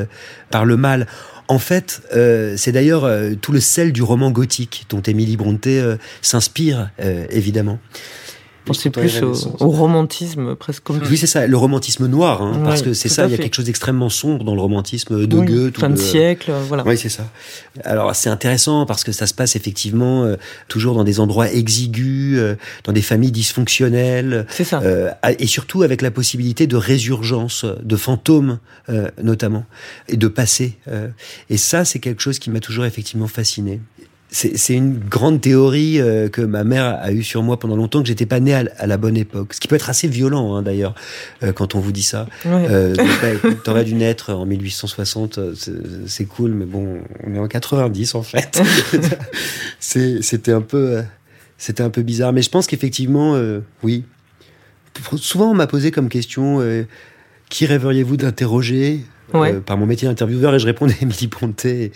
[0.51, 1.07] par le mal.
[1.51, 5.81] En fait, euh, c'est d'ailleurs euh, tout le sel du roman gothique dont Émilie Brontë
[5.81, 6.91] euh, s'inspire,
[7.29, 7.81] évidemment.
[8.73, 12.83] C'est plus au, au, romantisme, presque Oui, c'est ça, le romantisme noir, hein, ouais, parce
[12.83, 15.47] que c'est ça, il y a quelque chose d'extrêmement sombre dans le romantisme de oui,
[15.47, 15.79] Goethe.
[15.79, 16.01] Fin de le...
[16.01, 16.85] siècle, voilà.
[16.87, 17.25] Oui, c'est ça.
[17.85, 20.37] Alors, c'est intéressant parce que ça se passe effectivement euh,
[20.69, 24.47] toujours dans des endroits exigus, euh, dans des familles dysfonctionnelles.
[24.51, 24.81] C'est ça.
[24.83, 28.59] Euh, et surtout avec la possibilité de résurgence, de fantômes
[29.23, 29.65] notamment,
[30.09, 30.77] et de passé.
[31.49, 33.81] et ça, c'est quelque chose qui m'a toujours effectivement fasciné.
[34.33, 38.07] C'est une grande théorie euh, que ma mère a eue sur moi pendant longtemps, que
[38.07, 39.55] j'étais pas né à, la bonne époque.
[39.55, 40.95] Ce qui peut être assez violent, hein, d'ailleurs,
[41.43, 42.27] euh, quand on vous dit ça.
[42.45, 42.67] Ouais.
[42.71, 42.95] Euh,
[43.65, 45.55] T'aurais dû naître en 1860, euh,
[46.07, 48.63] c'est cool, mais bon, on est en 90 en fait.
[49.81, 51.03] C'était un peu,
[51.59, 52.33] c'était un peu bizarre.
[52.33, 53.41] Mais je pense qu'effectivement,
[53.83, 54.05] oui.
[55.17, 56.61] Souvent, on m'a posé comme question
[57.49, 59.01] qui rêveriez-vous d'interroger
[59.35, 59.55] ouais.
[59.55, 61.93] par mon métier d'intervieweur et je répondais Émilie Ponté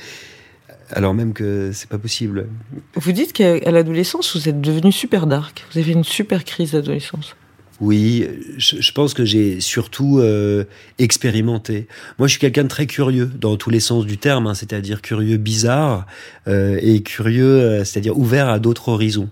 [0.90, 2.46] alors même que c'est pas possible.
[2.94, 5.64] Vous dites qu'à l'adolescence, vous êtes devenu super dark.
[5.72, 7.34] Vous avez une super crise d'adolescence.
[7.80, 10.64] Oui, je, pense que j'ai surtout euh,
[10.98, 11.88] expérimenté.
[12.18, 15.02] Moi, je suis quelqu'un de très curieux dans tous les sens du terme, hein, c'est-à-dire
[15.02, 16.06] curieux bizarre
[16.46, 19.28] euh, et curieux, euh, c'est-à-dire ouvert à d'autres horizons.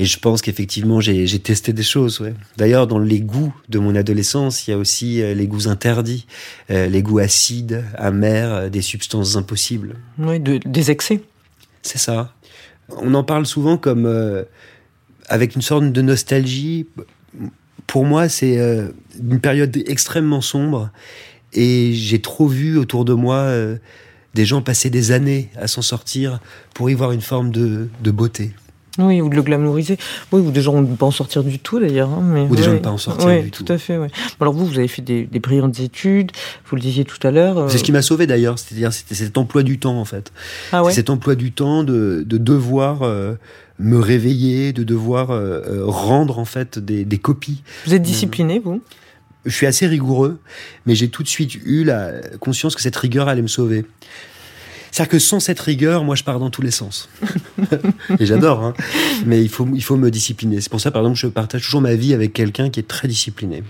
[0.00, 2.20] Et je pense qu'effectivement, j'ai testé des choses.
[2.20, 2.32] Ouais.
[2.56, 6.26] D'ailleurs, dans les goûts de mon adolescence, il y a aussi euh, les goûts interdits,
[6.70, 9.96] euh, les goûts acides, amers, euh, des substances impossibles.
[10.18, 11.20] Oui, de, des excès.
[11.82, 12.32] C'est ça.
[12.88, 14.06] On en parle souvent comme
[15.28, 16.86] avec une sorte de nostalgie.
[17.86, 18.58] Pour moi, c'est
[19.20, 20.90] une période extrêmement sombre
[21.52, 23.54] et j'ai trop vu autour de moi
[24.34, 26.40] des gens passer des années à s'en sortir
[26.74, 28.50] pour y voir une forme de, de beauté.
[28.98, 29.98] Oui, ou de le glamouriser.
[30.32, 32.10] Oui, ou des gens ne pas en sortir du tout d'ailleurs.
[32.10, 33.64] Hein, mais, ou des gens ne pas en sortir du tout.
[33.64, 34.08] Tout à fait, oui.
[34.40, 36.32] Alors vous, vous avez fait des, brillantes études,
[36.68, 37.58] vous le disiez tout à l'heure.
[37.58, 40.32] Euh, C'est ce qui m'a sauvé d'ailleurs, c'est-à-dire c'était cet emploi du temps en fait.
[40.72, 40.92] Ah ouais.
[40.92, 43.34] Cet emploi du temps de, de devoir euh,
[43.78, 47.62] me réveiller, de devoir euh, rendre en fait des, des copies.
[47.86, 48.82] Vous êtes discipliné, vous?
[49.46, 50.38] Je suis assez rigoureux,
[50.84, 53.86] mais j'ai tout de suite eu la conscience que cette rigueur allait me sauver.
[54.90, 57.08] C'est-à-dire que sans cette rigueur, moi, je pars dans tous les sens.
[58.18, 58.74] et j'adore, hein.
[59.26, 60.60] mais il faut, il faut me discipliner.
[60.60, 63.08] C'est pour ça, par exemple, je partage toujours ma vie avec quelqu'un qui est très
[63.08, 63.62] discipliné.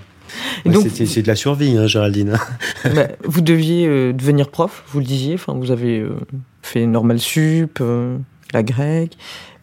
[1.05, 2.39] C'est de la survie, hein, Géraldine.
[2.95, 5.35] bah, vous deviez euh, devenir prof, vous le disiez.
[5.35, 6.15] Enfin, vous avez euh,
[6.63, 8.17] fait normal sup, euh,
[8.53, 9.17] la grecque,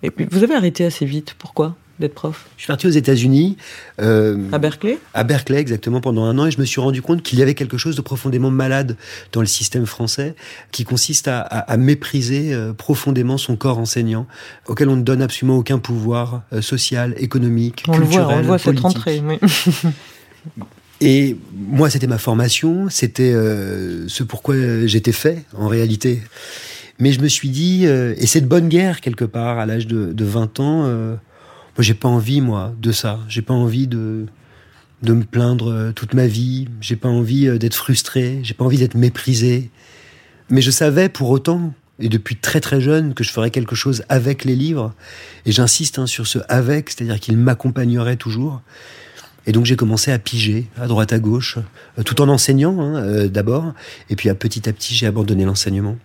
[0.04, 1.36] et puis vous avez arrêté assez vite.
[1.38, 1.76] Pourquoi?
[2.00, 3.58] D'être prof Je suis parti aux États-Unis.
[4.02, 4.98] Euh, à Berkeley?
[5.14, 7.54] À Berkeley, exactement, pendant un an, et je me suis rendu compte qu'il y avait
[7.54, 8.98] quelque chose de profondément malade
[9.32, 10.36] dans le système français,
[10.72, 14.28] qui consiste à, à, à mépriser euh, profondément son corps enseignant,
[14.68, 18.40] auquel on ne donne absolument aucun pouvoir euh, social, économique, on culturel, le voit, on
[18.40, 18.88] le voit politique.
[18.88, 19.24] cette rentrée.
[19.26, 19.92] Oui.
[21.00, 24.56] Et moi, c'était ma formation, c'était euh, ce pourquoi
[24.86, 26.22] j'étais fait, en réalité.
[27.00, 29.86] Mais je me suis dit, euh, et c'est de bonne guerre quelque part, à l'âge
[29.86, 31.16] de, de 20 ans, euh,
[31.84, 33.20] j'ai pas envie, moi, de ça.
[33.28, 34.26] J'ai pas envie de,
[35.04, 36.68] de me plaindre euh, toute ma vie.
[36.82, 38.40] J'ai pas envie euh, d'être frustré.
[38.44, 39.70] J'ai pas envie d'être méprisé.
[40.50, 44.04] Mais je savais pour autant, et depuis très très jeune, que je ferais quelque chose
[44.10, 44.94] avec les livres.
[45.46, 48.62] Et j'insiste hein, sur ce avec, c'est-à-dire qu'ils m'accompagneraient toujours.
[49.48, 51.58] Et donc j'ai commencé à piger à droite à gauche,
[51.98, 53.74] euh, tout en enseignant hein, euh, d'abord,
[54.10, 55.96] et puis à petit à petit j'ai abandonné l'enseignement.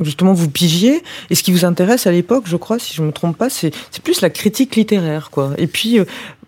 [0.00, 3.12] Justement, vous pigiez, et ce qui vous intéresse à l'époque, je crois, si je me
[3.12, 5.54] trompe pas, c'est plus la critique littéraire, quoi.
[5.58, 6.04] Et puis euh,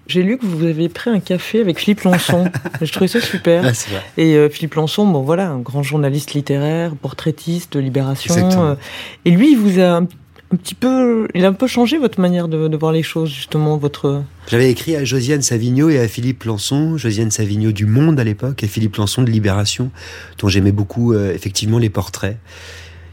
[0.08, 2.50] j'ai lu que vous avez pris un café avec Philippe Lançon.
[2.82, 3.64] je trouvais ça super.
[3.64, 4.02] Ah, vrai.
[4.16, 8.76] Et euh, Philippe Lançon, bon voilà, un grand journaliste littéraire, portraitiste de Libération.
[9.24, 10.08] Et lui, il vous a un,
[10.52, 13.30] un, petit peu, il a un peu changé votre manière de, de voir les choses,
[13.30, 14.22] justement, votre.
[14.48, 18.62] J'avais écrit à Josiane Savigno et à Philippe Lançon, Josiane Savigno du Monde à l'époque
[18.62, 19.90] et Philippe Lançon de Libération,
[20.38, 22.36] dont j'aimais beaucoup euh, effectivement les portraits.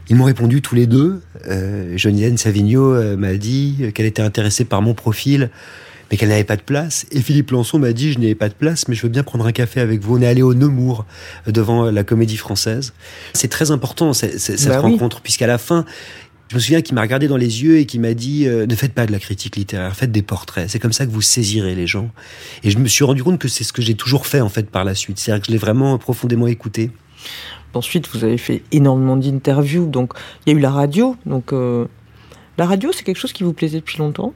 [0.08, 1.20] Ils m'ont répondu tous les deux.
[1.48, 5.50] Euh, Josiane Savigno euh, m'a dit qu'elle était intéressée par mon profil,
[6.10, 7.04] mais qu'elle n'avait pas de place.
[7.12, 9.46] Et Philippe Lançon m'a dit, je n'ai pas de place, mais je veux bien prendre
[9.46, 10.16] un café avec vous.
[10.16, 11.04] On est allé au Nemours,
[11.46, 12.94] devant la Comédie Française.
[13.34, 15.22] C'est très important, cette, cette bah rencontre, oui.
[15.24, 15.84] puisqu'à la fin,
[16.48, 18.74] je me souviens qu'il m'a regardé dans les yeux et qui m'a dit euh, ne
[18.74, 20.68] faites pas de la critique littéraire, faites des portraits.
[20.68, 22.10] C'est comme ça que vous saisirez les gens.
[22.64, 24.70] Et je me suis rendu compte que c'est ce que j'ai toujours fait en fait
[24.70, 25.18] par la suite.
[25.18, 26.90] C'est-à-dire que je l'ai vraiment profondément écouté.
[27.74, 29.86] Ensuite, vous avez fait énormément d'interviews.
[29.86, 30.14] Donc,
[30.46, 31.16] il y a eu la radio.
[31.26, 31.86] Donc, euh,
[32.56, 34.32] la radio, c'est quelque chose qui vous plaisait depuis longtemps?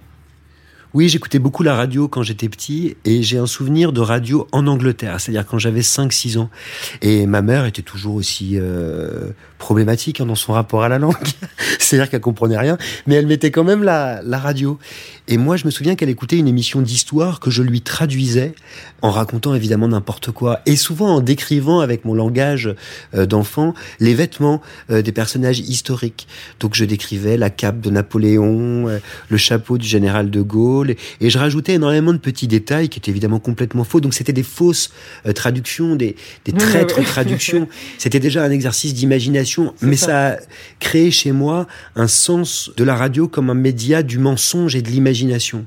[0.94, 4.66] Oui, j'écoutais beaucoup la radio quand j'étais petit et j'ai un souvenir de radio en
[4.66, 6.50] Angleterre, c'est-à-dire quand j'avais 5-6 ans.
[7.00, 11.14] Et ma mère était toujours aussi euh, problématique hein, dans son rapport à la langue,
[11.78, 12.76] c'est-à-dire qu'elle comprenait rien,
[13.06, 14.78] mais elle mettait quand même la, radio.
[15.28, 18.54] Et moi, je me souviens qu'elle écoutait une émission d'histoire que je lui traduisais
[19.00, 22.74] en racontant évidemment n'importe quoi et souvent en décrivant avec mon langage
[23.14, 26.26] euh, d'enfant les vêtements euh, des personnages historiques.
[26.60, 31.30] Donc je décrivais la cape de Napoléon, le chapeau du général de Gaulle et, et,
[31.30, 34.00] je rajoutais énormément de petits détails qui étaient évidemment complètement faux.
[34.00, 34.90] Donc c'était des fausses
[35.26, 37.10] euh, traductions, des, des traîtres oui, oui.
[37.10, 37.68] traductions.
[37.98, 40.06] C'était déjà un exercice d'imagination, mais ça.
[40.06, 40.36] ça a
[40.80, 41.66] créé chez moi
[41.96, 45.66] un sens de la radio comme un média du mensonge et de l'imagination.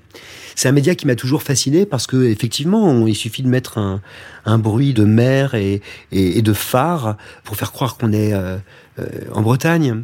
[0.55, 3.77] C'est un média qui m'a toujours fasciné parce que effectivement, on, il suffit de mettre
[3.77, 4.01] un,
[4.45, 8.57] un bruit de mer et, et, et, de phare pour faire croire qu'on est euh,
[8.99, 10.03] euh, en Bretagne.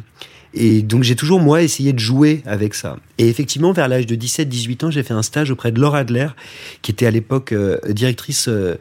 [0.54, 2.98] Et donc j'ai toujours, moi, essayé de jouer avec ça.
[3.18, 6.28] Et effectivement, vers l'âge de 17-18 ans, j'ai fait un stage auprès de Laura Adler,
[6.82, 8.76] qui était à l'époque euh, directrice euh,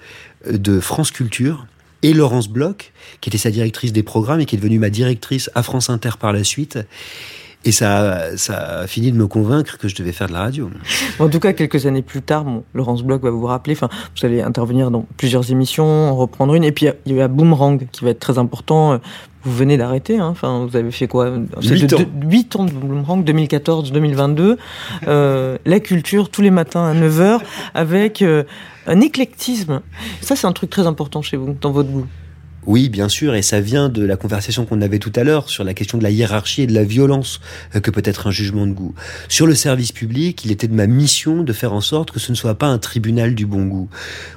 [0.49, 1.65] de France Culture,
[2.03, 5.49] et Laurence Bloch, qui était sa directrice des programmes et qui est devenue ma directrice
[5.55, 6.79] à France Inter par la suite.
[7.63, 10.71] Et ça, a fini de me convaincre que je devais faire de la radio.
[11.19, 14.41] En tout cas, quelques années plus tard, Laurence Bloch va vous rappeler, enfin, vous allez
[14.41, 18.11] intervenir dans plusieurs émissions, en reprendre une, et puis il y a Boomerang qui va
[18.11, 18.99] être très important.
[19.43, 20.27] Vous venez d'arrêter, hein.
[20.27, 21.31] enfin, vous avez fait quoi?
[21.61, 21.97] 8 ans.
[22.23, 24.57] 8 ans de Boomerang, 2014-2022.
[25.07, 27.39] Euh, la culture, tous les matins à 9h,
[27.73, 28.43] avec euh,
[28.85, 29.81] un éclectisme.
[30.21, 32.05] Ça, c'est un truc très important chez vous, dans votre goût.
[32.67, 35.63] Oui, bien sûr, et ça vient de la conversation qu'on avait tout à l'heure sur
[35.63, 37.41] la question de la hiérarchie et de la violence
[37.75, 38.93] euh, que peut être un jugement de goût.
[39.29, 42.31] Sur le service public, il était de ma mission de faire en sorte que ce
[42.31, 43.89] ne soit pas un tribunal du bon goût.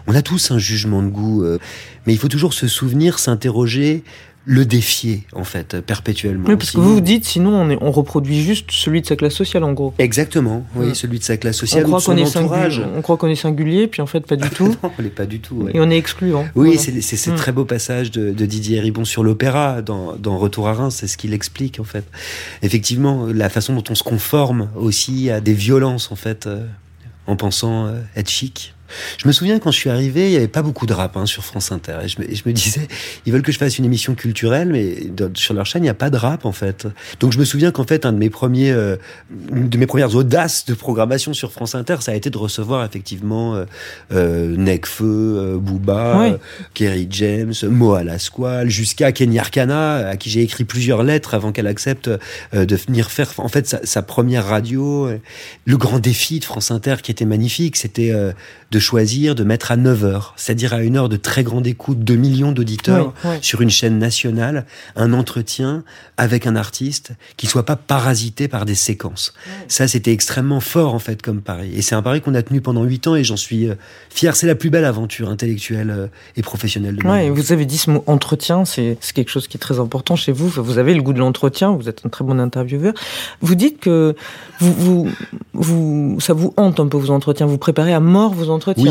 [0.07, 1.59] On a tous un jugement de goût, euh,
[2.07, 4.05] mais il faut toujours se souvenir, s'interroger
[4.47, 6.49] le défier, en fait, perpétuellement.
[6.49, 9.17] Oui, parce que vous vous dites, sinon on, est, on, reproduit juste celui de sa
[9.17, 9.95] classe sociale, en gros.
[9.99, 11.85] Exactement, oui, celui de sa classe sociale.
[11.87, 14.51] On croit qu'on est, singulier, on croit qu'on est singulier, puis en fait, pas du
[14.51, 14.77] tout.
[14.83, 15.55] non, on n'est pas du tout.
[15.55, 15.73] Ouais.
[15.75, 16.47] Et on est excluant.
[16.55, 17.01] Oui, voilà.
[17.01, 17.37] c'est ce mmh.
[17.37, 21.07] très beau passage de, de Didier Ribon sur l'opéra, dans, dans, Retour à Reims, c'est
[21.07, 22.05] ce qu'il explique, en fait.
[22.63, 26.67] Effectivement, la façon dont on se conforme aussi à des violences, en fait, euh,
[27.27, 28.74] en pensant euh, être chic.
[29.19, 31.27] Je me souviens quand je suis arrivé, il n'y avait pas beaucoup de rap hein,
[31.27, 31.99] sur France Inter.
[32.05, 32.89] Et je, me, et je, me, disais,
[33.27, 35.91] ils veulent que je fasse une émission culturelle, mais de, sur leur chaîne, il n'y
[35.91, 36.87] a pas de rap en fait.
[37.21, 38.97] Donc je me souviens qu'en fait, un de mes premiers, euh,
[39.53, 42.85] une de mes premières audaces de programmation sur France Inter, ça a été de recevoir
[42.85, 43.65] effectivement euh,
[44.13, 46.37] euh, Necfeu, euh, Booba, oui.
[46.75, 51.67] Kerry James, Moa Lasquale, jusqu'à Kenny Arcana, à qui j'ai écrit plusieurs lettres avant qu'elle
[51.67, 52.09] accepte
[52.55, 55.09] euh, de venir faire en fait sa, sa, première radio.
[55.65, 58.33] Le grand défi de France Inter qui était magnifique, c'était euh,
[58.71, 62.05] de choisir de mettre à 9 heures, c'est-à-dire à une heure de très grande écoute
[62.05, 63.37] de millions d'auditeurs oui, oui.
[63.41, 65.83] sur une chaîne nationale, un entretien
[66.17, 69.33] avec un artiste qui soit pas parasité par des séquences.
[69.47, 69.53] Oui.
[69.69, 71.73] Ça, c'était extrêmement fort en fait comme pari.
[71.75, 73.75] Et c'est un pari qu'on a tenu pendant 8 ans et j'en suis euh,
[74.11, 74.37] fier.
[74.37, 77.91] C'est la plus belle aventure intellectuelle euh, et professionnelle de ouais, Vous avez dit ce
[77.91, 80.49] mot entretien, c'est quelque chose qui est très important chez vous.
[80.49, 82.93] Vous avez le goût de l'entretien, vous êtes un très bon intervieweur.
[83.41, 84.15] Vous dites que
[84.61, 85.09] vous, vous,
[85.55, 88.74] vous, ça vous hante un peu vos entretiens, vous préparez à mort vos entretiens.
[88.77, 88.91] Oui.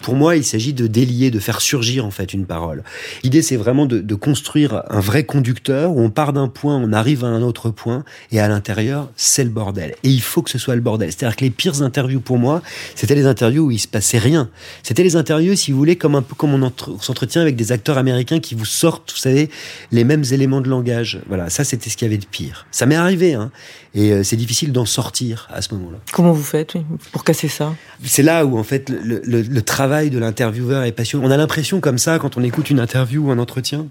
[0.00, 2.82] Pour moi, il s'agit de délier, de faire surgir en fait une parole.
[3.24, 6.92] L'idée, c'est vraiment de, de, construire un vrai conducteur où on part d'un point, on
[6.92, 9.94] arrive à un autre point, et à l'intérieur, c'est le bordel.
[10.02, 11.10] Et il faut que ce soit le bordel.
[11.10, 12.62] C'est-à-dire que les pires interviews pour moi,
[12.94, 14.50] c'était les interviews où il se passait rien.
[14.82, 17.72] C'était les interviews, si vous voulez, comme un peu comme on, on s'entretient avec des
[17.72, 19.50] acteurs américains qui vous sortent, vous savez,
[19.92, 21.20] les mêmes éléments de langage.
[21.28, 22.66] Voilà, ça, c'était ce qu'il y avait de pire.
[22.70, 23.50] Ça m'est arrivé, hein,
[23.94, 25.98] et euh, c'est difficile d'en sortir à ce moment-là.
[26.12, 26.82] Comment vous faites oui,
[27.12, 27.74] pour casser ça?
[28.04, 31.26] C'est là où en fait le, le, le travail de l'intervieweur est passionnant.
[31.26, 33.86] On a l'impression comme ça, quand on écoute une interview ou un entretien,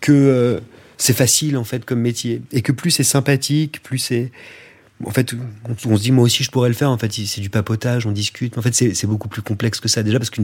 [0.00, 0.60] que euh,
[0.96, 2.42] c'est facile en fait comme métier.
[2.52, 4.30] Et que plus c'est sympathique, plus c'est...
[5.04, 5.34] En fait,
[5.86, 6.88] on, se dit, moi aussi, je pourrais le faire.
[6.88, 8.56] En fait, c'est du papotage, on discute.
[8.56, 10.40] En fait, c'est beaucoup plus complexe que ça déjà parce que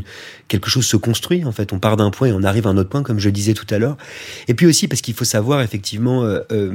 [0.48, 1.44] quelque chose se construit.
[1.44, 3.30] En fait, on part d'un point et on arrive à un autre point, comme je
[3.30, 3.96] disais tout à l'heure.
[4.48, 6.72] Et puis aussi parce qu'il faut savoir effectivement euh, euh,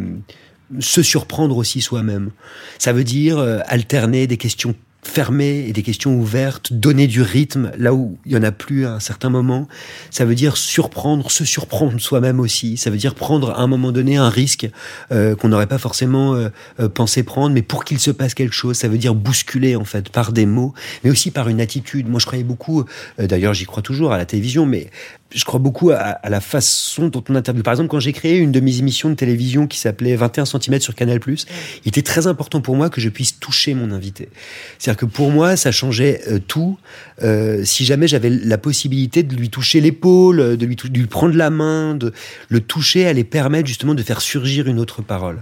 [0.79, 2.31] se surprendre aussi soi-même.
[2.79, 4.73] Ça veut dire alterner des questions
[5.05, 8.85] fermées et des questions ouvertes, donner du rythme là où il y en a plus
[8.85, 9.67] à un certain moment.
[10.09, 12.77] Ça veut dire surprendre, se surprendre soi-même aussi.
[12.77, 14.67] Ça veut dire prendre à un moment donné un risque
[15.11, 16.49] euh, qu'on n'aurait pas forcément euh,
[16.89, 18.77] pensé prendre, mais pour qu'il se passe quelque chose.
[18.77, 22.09] Ça veut dire bousculer en fait par des mots, mais aussi par une attitude.
[22.09, 22.83] Moi, je croyais beaucoup,
[23.19, 24.89] euh, d'ailleurs, j'y crois toujours à la télévision, mais
[25.33, 27.63] je crois beaucoup à, à, la façon dont on interviewe.
[27.63, 30.79] Par exemple, quand j'ai créé une de mes émissions de télévision qui s'appelait 21 cm
[30.79, 34.29] sur Canal+, il était très important pour moi que je puisse toucher mon invité.
[34.77, 36.77] C'est-à-dire que pour moi, ça changeait euh, tout.
[37.23, 41.35] Euh, si jamais j'avais la possibilité de lui toucher l'épaule, de lui, de lui prendre
[41.35, 42.13] la main, de
[42.49, 45.41] le toucher, allait permettre justement de faire surgir une autre parole.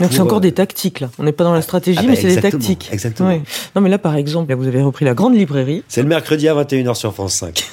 [0.00, 0.40] Donc c'est encore euh...
[0.40, 1.10] des tactiques là.
[1.18, 2.88] On n'est pas dans la stratégie, ah bah, mais c'est des tactiques.
[2.92, 3.30] Exactement.
[3.30, 3.42] Ouais.
[3.74, 5.82] Non, mais là, par exemple, là, vous avez repris la grande librairie.
[5.88, 7.64] C'est le mercredi à 21h sur France 5.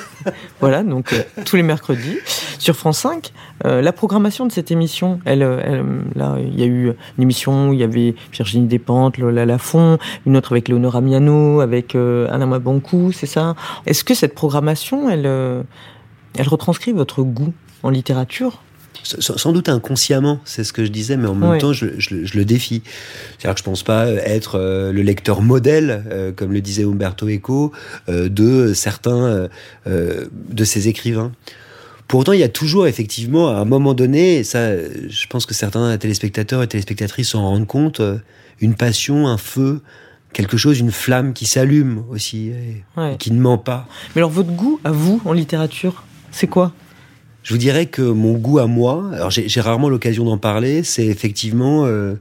[0.60, 2.18] voilà, donc euh, tous les mercredis
[2.58, 3.32] sur France 5.
[3.64, 7.70] Euh, la programmation de cette émission, elle, elle là, il y a eu une émission
[7.70, 12.28] où il y avait Virginie Despentes, Lola Lafont, une autre avec Léonora Miano, avec euh,
[12.30, 13.54] Anna Mabankou, c'est ça.
[13.86, 15.62] Est-ce que cette programmation, elle, euh,
[16.36, 18.62] elle retranscrit votre goût en littérature?
[19.20, 21.58] Sans doute inconsciemment, c'est ce que je disais, mais en même Oui.
[21.58, 22.82] temps, je, je- je le défie.
[23.38, 27.28] C'est-à-dire que je pense pas être euh, le lecteur modèle, euh, comme le disait Umberto
[27.28, 27.72] Eco,
[28.08, 29.48] euh, de certains euh,
[29.86, 31.32] euh, de ces écrivains.
[32.08, 35.44] Pourtant, il y a toujours effectivement, à un moment donné, et ça, euh, je pense
[35.46, 38.18] que certains téléspectateurs et téléspectatrices s'en rendent compte, euh,
[38.60, 39.80] une passion, un feu,
[40.32, 43.14] quelque chose, une flamme qui s'allume aussi, et, Ouais.
[43.14, 43.88] et qui ne ment pas.
[44.14, 46.72] Mais alors, votre goût, à vous, en littérature, c'est quoi?
[47.46, 51.06] Je vous dirais que mon goût à moi, alors j'ai rarement l'occasion d'en parler, c'est
[51.06, 52.16] effectivement euh,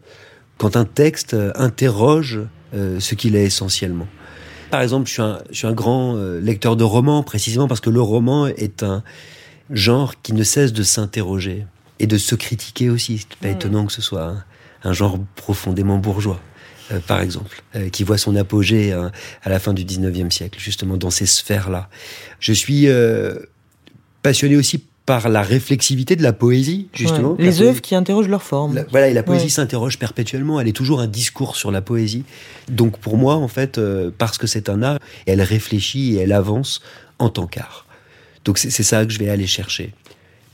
[0.59, 2.41] quand un texte euh, interroge
[2.75, 4.05] euh, ce qu'il est essentiellement.
[4.69, 7.89] Par exemple, je suis un, je suis un grand lecteur de romans, précisément parce que
[7.89, 9.01] le roman est un
[9.71, 11.65] genre qui ne cesse de s'interroger
[11.97, 13.17] et de se critiquer aussi.
[13.17, 14.43] C'est pas étonnant que ce soit un,
[14.83, 16.39] un genre profondément bourgeois.
[16.91, 19.11] euh, par exemple, euh, qui voit son apogée hein,
[19.41, 21.89] à la fin du 19e siècle, justement dans ces sphères-là.
[22.39, 23.39] Je suis euh,
[24.21, 27.33] passionné aussi par la réflexivité de la poésie, justement.
[27.33, 27.43] Ouais.
[27.43, 28.73] Les œuvres qui interrogent leur forme.
[28.75, 29.49] la- voilà, et la poésie Ouais.
[29.51, 30.59] s'interroge perpétuellement.
[30.59, 32.23] Elle est toujours un discours sur la poésie.
[32.69, 36.31] Donc pour moi, en fait, euh, parce que c'est un art, elle réfléchit et elle
[36.33, 36.81] avance
[37.19, 37.85] en tant qu'art.
[38.45, 39.93] Donc c'est c'est ça que je vais aller chercher.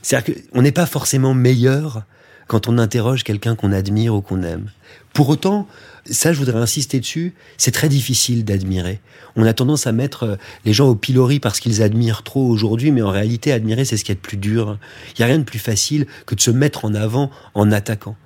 [0.02, 2.02] C'est-à-dire qu'on n'est pas forcément meilleur
[2.46, 4.70] quand on interroge quelqu'un qu'on admire ou qu'on aime.
[5.14, 5.66] Pour autant,
[6.10, 9.00] ça, je voudrais insister dessus, c'est très difficile d'admirer.
[9.36, 12.90] On a tendance à mettre euh, les gens au pilori parce qu'ils admirent trop aujourd'hui,
[12.90, 14.78] mais en réalité, admirer, c'est ce qu'il y a de plus dur.
[15.10, 18.16] Il n'y a rien de plus facile que de se mettre en avant en attaquant.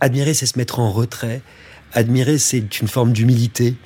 [0.00, 1.40] Admirer, c'est se mettre en retrait.
[1.94, 3.76] Admirer, c'est une forme d'humilité.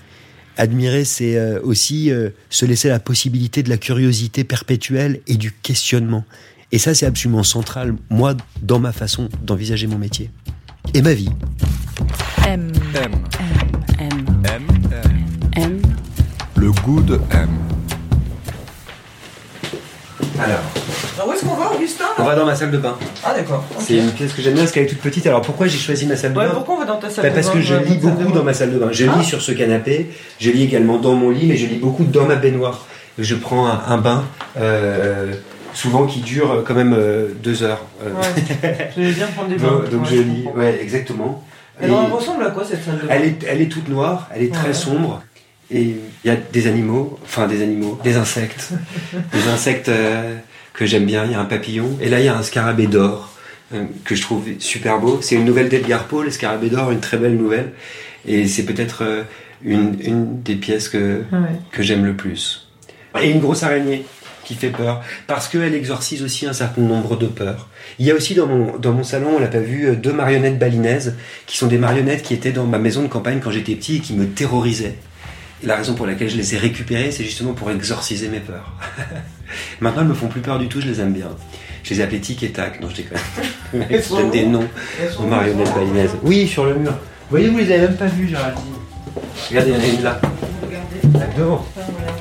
[0.57, 5.53] Admirer, c'est euh, aussi euh, se laisser la possibilité de la curiosité perpétuelle et du
[5.53, 6.25] questionnement.
[6.73, 10.31] Et ça, c'est absolument central, moi, dans ma façon d'envisager mon métier.
[10.95, 11.31] Et ma vie.
[12.47, 13.13] M, M.
[13.99, 14.11] M,
[14.45, 14.67] M.
[14.95, 15.63] M.
[15.63, 15.83] M.
[16.57, 17.49] Le goût de M.
[20.39, 20.61] Alors,
[21.27, 22.97] où est-ce qu'on va, Augustin on va dans ma salle de bain.
[23.25, 23.65] Ah, d'accord.
[23.79, 25.27] C'est une pièce que j'aime bien parce qu'elle est toute petite.
[25.27, 27.25] Alors pourquoi j'ai choisi ma salle de Ouais, bain pourquoi on va dans ta salle
[27.25, 28.89] Bah, de parce bain que je lis beaucoup dans ma salle de bain.
[28.93, 29.17] Je Ah.
[29.19, 32.27] lis sur ce canapé, je lis également dans mon lit, mais je lis beaucoup dans
[32.27, 32.87] ma baignoire.
[33.19, 34.25] Je prends un, un bain,
[34.59, 35.33] euh,
[35.77, 37.85] souvent qui dure quand même euh, deux heures.
[38.03, 39.13] Euh, Ouais.
[39.13, 41.45] Bien prendre des donc donc Ouais, je lis, ouais, exactement.
[41.79, 44.55] Elle ressemble à quoi cette salle de elle, est, elle est toute noire, elle est
[44.55, 45.23] très sombre.
[45.71, 48.71] Et il y a des animaux, enfin des animaux, des insectes.
[49.33, 50.37] des insectes euh,
[50.73, 51.25] que j'aime bien.
[51.27, 51.99] Il y a un papillon.
[52.01, 53.33] Et là, il y a un scarabée d'or
[53.75, 55.19] euh, que je trouve super beau.
[55.21, 57.73] C'est une nouvelle d'Edgar Poe, le scarabée d'or, une très belle nouvelle.
[58.27, 59.23] Et c'est peut-être euh,
[59.63, 61.23] une, une des pièces que,
[61.73, 62.69] que j'aime le plus.
[63.21, 64.05] Et une grosse araignée
[64.47, 67.69] qui fait peur, parce qu'elle exorcise aussi un certain nombre de peurs.
[67.99, 70.59] Il y a aussi dans mon, dans mon salon, on l'a pas vu, deux marionnettes
[70.59, 73.97] balinaises, qui sont des marionnettes qui étaient dans ma maison de campagne quand j'étais petit
[73.97, 74.95] et qui me terrorisaient.
[75.63, 78.73] Et la raison pour laquelle je les ai récupérées, c'est justement pour exorciser mes peurs.
[79.81, 81.29] Maintenant, elles me font plus peur du tout, je les aime bien.
[81.83, 83.19] Je les appelle Tic et Tac, non je déconne.
[83.91, 84.69] Je donne des noms
[85.19, 86.17] aux marionnettes balinaises.
[86.23, 86.93] Oui, sur le mur.
[86.93, 88.63] Vous voyez, vous les avez même pas vues, Géraldine.
[89.49, 90.21] Regardez, il y en a une là.
[90.63, 91.19] Regardez.
[91.19, 91.67] Là devant.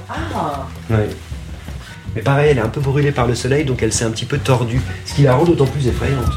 [0.10, 1.10] Ah Ouais.
[2.16, 4.24] Mais pareil, elle est un peu brûlée par le soleil, donc elle s'est un petit
[4.26, 6.32] peu tordue, ce qui la rend d'autant plus effrayante.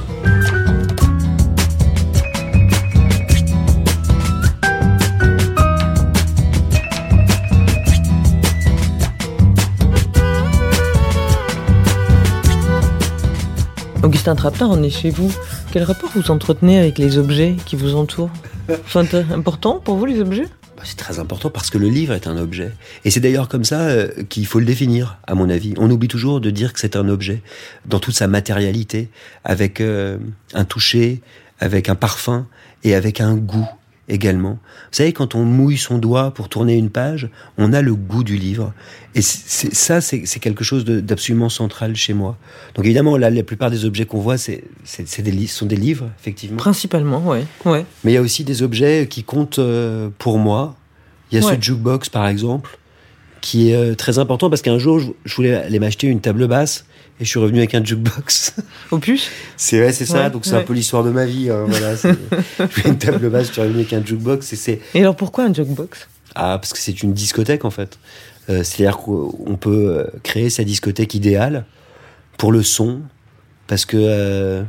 [14.02, 15.30] Augustin Trappin, on est chez vous.
[15.70, 18.30] Quel rapport vous entretenez avec les objets qui vous entourent?
[18.86, 20.46] C'est important pour vous les objets?
[20.84, 22.72] C'est très important parce que le livre est un objet.
[23.04, 25.74] Et c'est d'ailleurs comme ça euh, qu'il faut le définir, à mon avis.
[25.76, 27.42] On oublie toujours de dire que c'est un objet,
[27.86, 29.08] dans toute sa matérialité,
[29.44, 30.18] avec euh,
[30.54, 31.20] un toucher,
[31.60, 32.46] avec un parfum
[32.84, 33.68] et avec un goût
[34.08, 34.52] également.
[34.52, 34.58] Vous
[34.92, 38.36] savez, quand on mouille son doigt pour tourner une page, on a le goût du
[38.36, 38.72] livre.
[39.14, 42.36] Et c'est- ça, c'est quelque chose d'absolument central chez moi.
[42.74, 44.64] Donc évidemment, là, la plupart des objets qu'on voit, c'est
[45.18, 46.56] des, sont des livres, effectivement.
[46.56, 47.44] Principalement, ouais.
[47.64, 47.84] ouais.
[48.04, 50.76] Mais il y a aussi des objets qui comptent euh, pour moi.
[51.30, 51.56] Il y a Ouais.
[51.56, 52.78] ce jukebox, par exemple,
[53.40, 56.46] qui est euh, très important parce qu'un jour, je, je voulais aller m'acheter une table
[56.48, 56.86] basse
[57.20, 58.54] et je suis revenu avec un jukebox.
[58.90, 60.24] Opus c'est ouais, c'est ça.
[60.24, 60.58] Ouais, donc c'est ouais.
[60.58, 61.50] un peu l'histoire de ma vie.
[61.50, 64.52] hein, voilà, je voulais une table basse, je suis revenu avec un jukebox.
[64.52, 66.08] Et c'est Et alors pourquoi un jukebox?
[66.34, 67.98] Ah parce que c'est une discothèque en fait.
[68.50, 71.64] Euh, C'est-à-dire qu'on peut euh, créer sa discothèque idéale
[72.38, 73.00] pour le son,
[73.66, 74.62] parce que euh,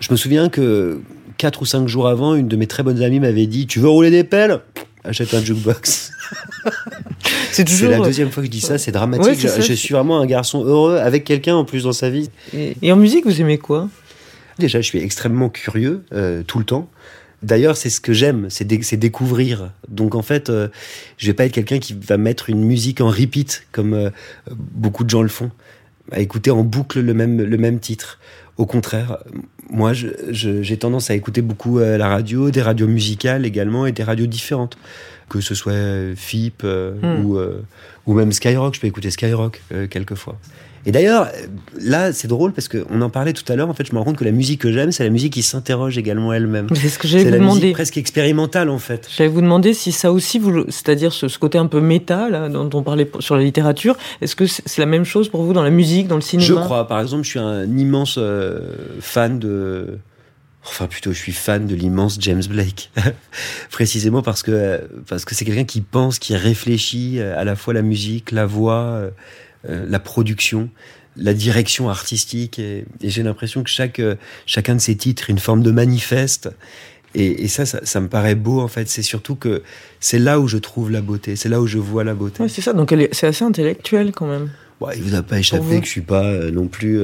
[0.00, 1.00] je me souviens que
[1.36, 3.88] quatre ou cinq jours avant, une de mes très bonnes amies m'avait dit "Tu veux
[3.88, 4.60] rouler des pelles?
[5.04, 6.12] Achète un jukebox."
[7.52, 7.90] C'est C'est toujours.
[7.90, 9.26] la deuxième fois que je dis ça, c'est dramatique.
[9.26, 12.10] Ouais, c'est ça, je, suis vraiment un garçon heureux avec quelqu'un en plus dans sa
[12.10, 12.30] vie.
[12.56, 13.88] Et, et en musique, vous aimez quoi?
[14.58, 16.88] Déjà, je suis extrêmement curieux euh, tout le temps.
[17.42, 19.72] D'ailleurs, c'est ce que j'aime, c'est dé- c'est découvrir.
[19.88, 20.68] Donc en fait, euh,
[21.16, 24.10] je vais pas être quelqu'un qui va mettre une musique en repeat comme euh,
[24.50, 25.50] beaucoup de gens le font,
[26.12, 28.18] à écouter en boucle le même le même titre.
[28.60, 29.16] Au contraire,
[29.70, 34.02] moi, j'ai tendance à écouter beaucoup euh, la radio, des radios musicales également et des
[34.04, 34.76] radios différentes.
[35.30, 37.24] que ce soit euh, FIP euh, Hmm.
[37.24, 37.62] ou, euh,
[38.06, 38.74] ou même Skyrock.
[38.74, 40.36] Je peux écouter Skyrock quelquefois.
[40.86, 41.46] Et d'ailleurs, euh,
[41.80, 43.68] là, c'est drôle parce qu'on en parlait tout à l'heure.
[43.68, 45.42] En fait, je me rends compte que la musique que j'aime, c'est la musique qui
[45.42, 46.68] s'interroge également elle-même.
[46.74, 47.60] C'est ce que j'allais vous la demander.
[47.60, 49.08] musique presque expérimentale, en fait.
[49.14, 52.48] J'allais vous demander si ça aussi, vous, c'est-à-dire ce, ce côté un peu méta là,
[52.48, 55.62] dont on parlait sur la littérature, est-ce que c'est la même chose pour vous dans
[55.62, 56.46] la musique, dans le cinéma?
[56.46, 56.86] Je crois.
[56.88, 58.60] Par exemple, je suis un immense euh,
[59.00, 59.98] fan de.
[60.64, 62.90] Enfin, plutôt, je suis fan de l'immense James Blake.
[63.70, 67.72] Précisément parce que parce que c'est quelqu'un qui pense, qui réfléchit euh, à la fois
[67.72, 69.10] la musique, la voix, euh,
[69.68, 70.68] euh, la production,
[71.16, 72.58] la direction artistique.
[72.58, 75.70] Et, et j'ai l'impression que chaque euh, chacun de ses titres est une forme de
[75.70, 76.50] manifeste.
[77.14, 78.88] Et, et ça, ça, ça me paraît beau en fait.
[78.88, 79.62] C'est surtout que
[79.98, 81.36] c'est là où je trouve la beauté.
[81.36, 82.42] C'est là où je vois la beauté.
[82.42, 82.72] Ouais, c'est ça.
[82.72, 84.50] Donc c'est assez intellectuel quand même.
[84.80, 87.02] Ouais, il vous a pas échappé que je suis pas euh, non plus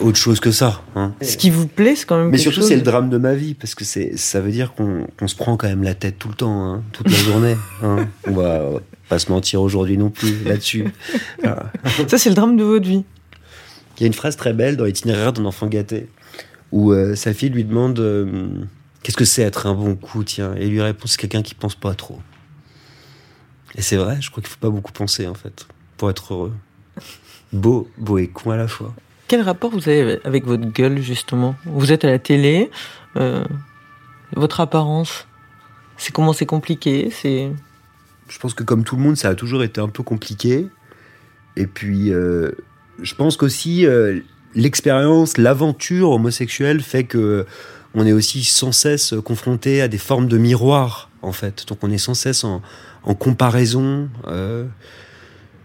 [0.00, 0.82] autre chose que ça.
[0.94, 1.12] Hein.
[1.20, 2.30] Ce qui vous plaît, c'est quand même.
[2.30, 4.72] Mais surtout, chose- c'est le drame de ma vie, parce que c'est, ça veut dire
[4.74, 7.56] qu'on, se prend quand même la tête tout le temps, hein, toute la journée.
[7.82, 8.08] Hein.
[8.26, 8.70] On, va,
[9.08, 10.86] pas se mentir aujourd'hui non plus là-dessus.
[11.40, 11.70] Voilà.
[12.08, 13.04] Ça, c'est le drame de votre vie.
[13.98, 16.08] Il y a une phrase très belle dans l'itinéraire d'un enfant gâté,
[16.72, 18.48] où euh, sa fille lui demande euh,
[19.02, 21.54] Qu'est-ce que c'est être un bon coup, tiens Et il lui répond C'est quelqu'un qui
[21.54, 22.20] pense pas trop.
[23.74, 25.66] Et c'est vrai, je crois qu'il faut pas beaucoup penser, en fait,
[25.98, 26.54] pour être heureux.
[27.52, 28.94] Beau, beau et con à la fois.
[29.28, 31.56] Quel rapport vous avez avec votre gueule, justement?
[31.64, 32.70] Vous êtes à la télé,
[33.16, 33.44] euh,
[34.36, 35.26] votre apparence,
[35.96, 37.50] c'est comment c'est compliqué, c'est.
[38.28, 40.66] je pense que comme tout le monde, ça a toujours été un peu compliqué.
[41.56, 42.50] Et puis, euh,
[43.00, 44.20] je pense qu'aussi euh,
[44.54, 47.46] l'expérience, l'aventure homosexuelle fait que
[47.94, 51.64] on est aussi sans cesse confronté à des formes de miroirs, en fait.
[51.68, 52.60] Donc, on est sans cesse en,
[53.04, 54.08] en comparaison.
[54.26, 54.66] euh.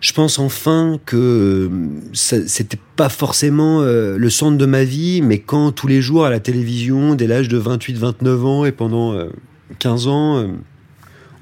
[0.01, 1.69] Je pense enfin que euh,
[2.13, 6.29] c'était pas forcément euh, le centre de ma vie, mais quand tous les jours à
[6.29, 9.29] la télévision, dès l'âge de 28-29 ans et pendant euh,
[9.79, 10.47] 15 ans, euh,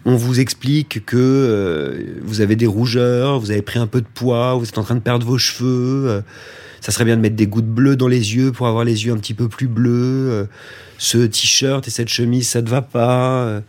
[0.06, 4.56] on vous explique que vous avez des rougeurs, vous avez pris un peu de poids,
[4.56, 6.24] vous êtes en train de perdre vos cheveux.
[6.80, 9.12] ça serait bien de mettre des gouttes bleues dans les yeux pour avoir les yeux
[9.12, 10.48] un petit peu plus bleus.
[10.98, 13.62] ce t-shirt et cette chemise, ça ne va pas.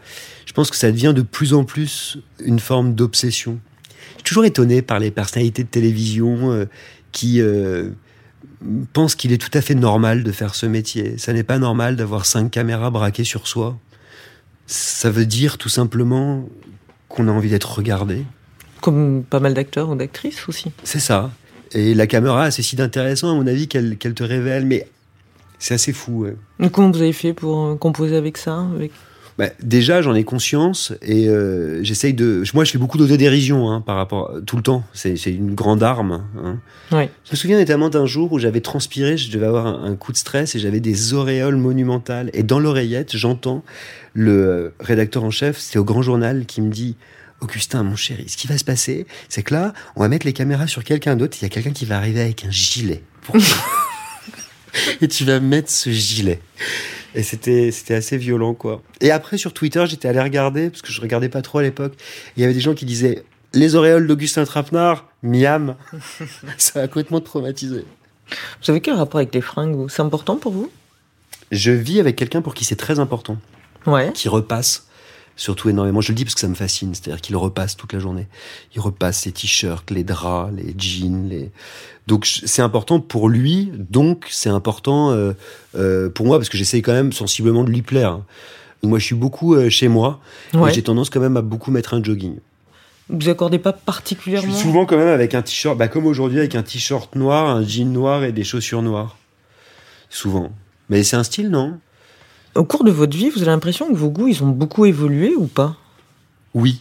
[0.46, 3.58] je pense que ça devient de plus en plus une forme d'obsession.
[4.28, 6.66] Toujours étonné par les personnalités de télévision euh,
[7.12, 7.92] qui euh,
[8.92, 11.16] pensent qu'il est tout à fait normal de faire ce métier.
[11.16, 13.78] Ça n'est pas normal d'avoir cinq caméras braquées sur soi.
[14.66, 16.46] Ça veut dire tout simplement
[17.08, 18.22] qu'on a envie d'être regardé.
[18.82, 20.72] Comme pas mal d'acteurs ou d'actrices aussi.
[20.84, 21.30] C'est ça.
[21.72, 24.66] Et la caméra, c'est si d'intéressant, à mon avis, qu'elle te révèle.
[24.66, 24.86] Mais
[25.58, 26.26] c'est assez fou.
[26.26, 26.68] ouais.
[26.70, 28.92] Comment vous avez fait pour euh, composer avec ça avec...
[29.38, 32.42] Bah, déjà, j'en ai conscience et euh, j'essaye de.
[32.54, 34.82] Moi, je fais beaucoup d'autodérision hein, par rapport tout le temps.
[34.92, 36.24] C'est une grande arme.
[36.42, 36.58] hein.
[36.90, 37.08] Ouais.
[37.24, 40.10] Je me souviens notamment d'un jour où j'avais transpiré, je devais avoir un, un coup
[40.10, 42.30] de stress et j'avais des auréoles monumentales.
[42.32, 43.62] Et dans l'oreillette, j'entends
[44.12, 46.96] le euh, rédacteur en chef, c'est au Grand Journal, qui me dit
[47.40, 50.32] Augustin, mon chéri, ce qui va se passer, c'est que là, on va mettre les
[50.32, 51.36] caméras sur quelqu'un d'autre.
[51.40, 53.02] Il y a quelqu'un qui va arriver avec un gilet.
[53.22, 53.36] pour
[55.00, 56.40] et tu vas mettre ce gilet.
[57.14, 58.82] Et c'était c'était assez violent, quoi.
[59.00, 61.94] Et après, sur Twitter, j'étais allé regarder, parce que je regardais pas trop à l'époque.
[62.36, 65.76] Il y avait des gens qui disaient Les auréoles d'Augustin Trapenard, miam.
[66.58, 67.84] Ça a complètement traumatisé.
[68.62, 69.88] Vous avez quel rapport avec les fringues vous?
[69.88, 70.70] C'est important pour vous?
[71.50, 73.38] Je vis avec quelqu'un pour qui c'est très important,
[73.86, 74.12] Ouais.
[74.12, 74.87] qui repasse
[75.38, 76.02] surtout énormément.
[76.02, 78.26] Je le dis parce que ça me fascine, c'est-à-dire qu'il repasse toute la journée.
[78.74, 81.50] Il repasse ses t-shirts, les draps, les jeans, les.
[82.06, 85.32] Donc je- c'est important pour lui, donc c'est important euh,
[85.76, 88.10] euh, pour moi parce que j'essaye quand même sensiblement de lui plaire.
[88.12, 88.24] hein.
[88.82, 90.20] Moi, je suis beaucoup euh, chez moi
[90.54, 90.70] Ouais.
[90.70, 92.36] et j'ai tendance quand même à beaucoup mettre un jogging.
[93.08, 96.38] Vous accordez pas Je particulièrement suis souvent quand même avec un t-shirt, bah comme aujourd'hui
[96.40, 99.16] avec un t-shirt noir, un jean noir et des chaussures noires.
[100.10, 100.50] Souvent.
[100.88, 101.78] Mais c'est un style, non?
[102.54, 105.34] Au cours de votre vie, vous avez l'impression que vos goûts, ils ont beaucoup évolué
[105.36, 105.76] ou pas?
[106.54, 106.80] Oui.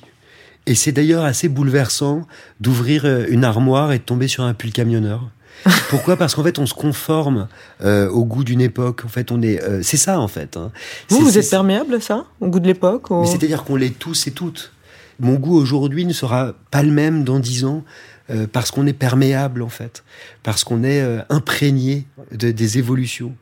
[0.66, 2.28] Et c'est d'ailleurs assez bouleversant
[2.60, 5.30] d'ouvrir euh, une armoire et de tomber sur un pull camionneur.
[5.90, 6.18] Pourquoi?
[6.18, 7.48] Parce qu'en fait, on se conforme
[7.84, 9.04] euh, au goût d'une époque.
[9.06, 9.62] En fait, on est.
[9.64, 10.58] euh, c'est ça, en fait.
[10.58, 10.72] hein.
[11.10, 14.32] Vous, vous êtes perméable à ça Au goût de l'époque c'est-à-dire qu'on l'est tous et
[14.32, 14.72] toutes.
[15.20, 17.84] Mon goût aujourd'hui ne sera pas le même dans dix ans
[18.30, 20.04] euh, parce qu'on est perméable en fait,
[20.44, 23.34] parce qu'on est imprégné de, des évolutions.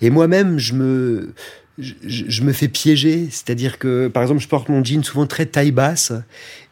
[0.00, 1.34] Et moi-même, je me,
[1.78, 5.46] je, je me fais piéger, c'est-à-dire que par exemple, je porte mon jean souvent très
[5.46, 6.12] taille basse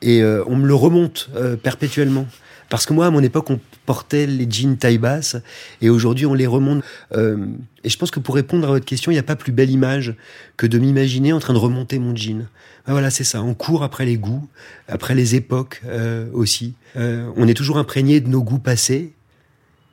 [0.03, 2.27] et euh, on me le remonte euh, perpétuellement.
[2.71, 5.37] Parce que moi, à mon époque, on portait les jeans taille basse
[5.83, 6.83] et aujourd'hui, on les remonte.
[7.15, 7.47] Euh,
[7.85, 9.71] et je pense que pour répondre à votre question, il n'y a pas plus belle
[9.71, 10.15] image
[10.57, 12.49] que de m'imaginer en train de remonter mon jean.
[12.87, 13.43] Ben voilà, c'est ça.
[13.43, 14.47] On court après les goûts,
[14.89, 16.75] après les époques euh, aussi.
[16.97, 19.13] Euh, on est toujours imprégné de nos goûts passés,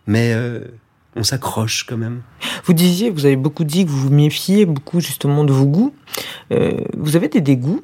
[0.08, 0.62] mais euh,
[1.16, 2.22] on s'accroche quand même.
[2.66, 5.94] Vous disiez, vous avez beaucoup dit que vous vous méfiez beaucoup justement de vos goûts.
[6.52, 7.84] Euh, vous avez des dégoûts?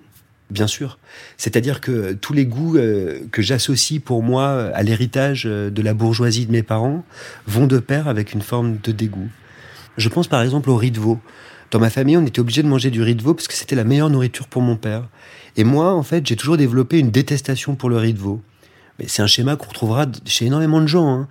[0.50, 0.98] Bien sûr.
[1.36, 5.94] C'est-à-dire que tous les goûts euh, que j'associe pour moi à l'héritage euh, de la
[5.94, 7.04] bourgeoisie de mes parents
[7.48, 9.30] vont de pair avec une forme de dégoût.
[9.98, 11.20] Je pense par exemple au riz de veau.
[11.72, 13.76] Dans ma famille, on était obligé de manger du riz de veau parce que c'était
[13.76, 15.10] la meilleure nourriture pour mon père.
[15.58, 18.42] Et moi, en fait, j'ai toujours développé une détestation pour le riz de veau.
[19.00, 21.10] Mais c'est un schéma qu'on retrouvera chez énormément de gens.
[21.10, 21.28] Hein.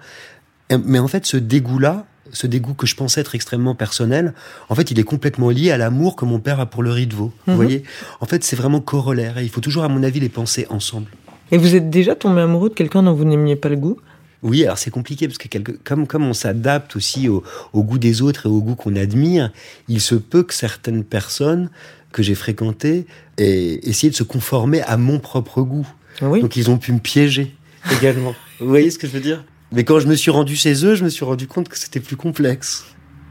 [0.71, 4.35] Mais en fait, ce dégoût-là, ce dégoût que je pense être extrêmement personnel,
[4.69, 7.07] en fait, il est complètement lié à l'amour que mon père a pour le riz
[7.07, 7.33] de veau.
[7.47, 7.57] Vous mhm.
[7.57, 7.83] voyez
[8.21, 9.39] En fait, c'est vraiment corollaire.
[9.39, 11.07] Et il faut toujours, à mon avis, les penser ensemble.
[11.53, 13.99] Et vous êtes déjà tombé amoureux de quelqu'un dont vous n'aimiez pas le goût?
[14.43, 15.49] Oui, alors c'est compliqué parce que
[15.85, 17.43] comme, comme on s'adapte aussi au,
[17.75, 19.51] goût des autres et au goût qu'on admire,
[19.89, 21.71] il se peut que certaines personnes
[22.13, 23.07] que j'ai fréquentées
[23.39, 25.87] aient essayé de se conformer à mon propre goût.
[26.21, 27.55] Donc ils ont pu me piéger
[27.93, 28.35] également.
[28.61, 29.45] Vous voyez ce que je veux dire?
[29.73, 32.01] Mais quand je me suis rendu chez eux, je me suis rendu compte que c'était
[32.01, 32.85] plus complexe.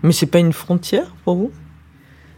[0.04, 1.52] Mais c'est pas une frontière pour vous?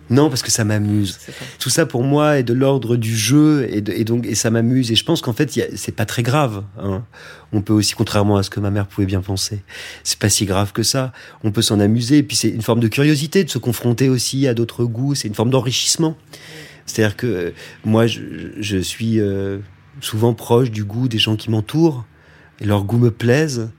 [0.09, 1.19] Non, parce que ça m'amuse.
[1.59, 4.89] Tout ça pour moi est de l'ordre du jeu et, donc et ça m'amuse.
[4.91, 6.63] Et je pense qu'en fait, c'est pas très grave.
[6.79, 7.03] Hein.
[7.51, 9.63] On peut aussi, contrairement à ce que ma mère pouvait bien penser,
[10.03, 11.11] c'est pas si grave que ça.
[11.43, 12.19] On peut s'en amuser.
[12.19, 15.13] Et puis c'est une forme de curiosité de se confronter aussi à d'autres goûts.
[15.13, 16.15] C'est une forme d'enrichissement.
[16.85, 19.59] C'est-à-dire que moi, je, suis euh,
[19.99, 22.05] souvent proche du goût des gens qui m'entourent
[22.61, 23.71] et leur goût me plaise.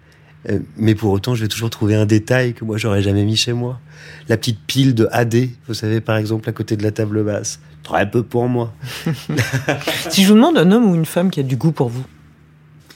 [0.49, 3.37] Euh, mais pour autant, je vais toujours trouver un détail que moi, j'aurais jamais mis
[3.37, 3.81] chez moi.
[4.29, 7.61] La petite pile de AD, vous savez, par exemple, à côté de la table basse.
[7.83, 8.73] Très peu pour moi.
[10.11, 12.05] si je vous demande un homme ou une femme qui a du goût pour vous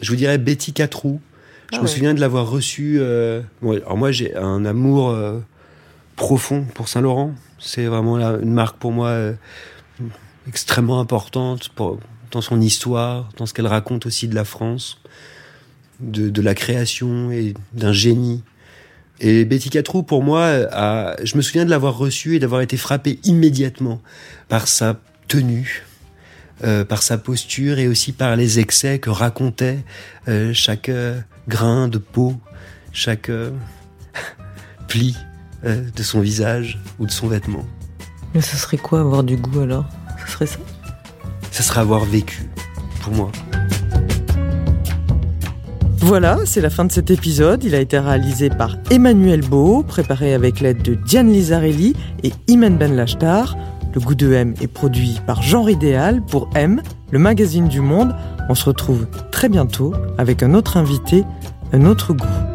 [0.01, 1.21] Je vous dirais Betty Catrou.
[1.73, 2.99] Je ah me souviens de l'avoir reçue.
[3.01, 5.41] Euh, alors moi, j'ai un amour euh,
[6.17, 7.35] profond pour Saint-Laurent.
[7.59, 9.17] C'est vraiment une marque pour moi
[10.47, 11.71] extrêmement importante
[12.31, 14.99] dans son histoire, dans ce qu'elle raconte aussi de la France
[16.03, 18.43] de, la création et d'un génie.
[19.21, 20.51] Et Betty Catrou, pour moi,
[21.23, 24.03] je me souviens de l'avoir reçu et d'avoir été frappé immédiatement
[24.49, 25.85] par sa tenue,
[26.65, 29.79] euh, par sa posture et aussi par les excès que racontait
[30.29, 32.35] euh, chaque euh, grain de peau,
[32.93, 33.31] chaque
[34.89, 35.17] pli
[35.65, 37.65] de son visage ou de son vêtement.
[38.35, 39.87] Mais ce serait quoi avoir du goût alors?
[40.27, 40.59] Ce serait ça?
[41.53, 42.49] Ce serait avoir vécu,
[43.01, 43.31] pour moi.
[46.05, 47.63] Voilà, c'est la fin de cet épisode.
[47.63, 51.95] Il a été réalisé par Emmanuel Beau, préparé avec l'aide de Diane Lizarelli
[52.25, 53.57] et Imen Ben Lachtar.
[53.95, 56.83] Le goût de M est produit par Genre Idéal pour M,
[57.13, 58.17] le magazine du monde.
[58.49, 61.23] On se retrouve très bientôt avec un autre invité,
[61.73, 62.52] un autre goût.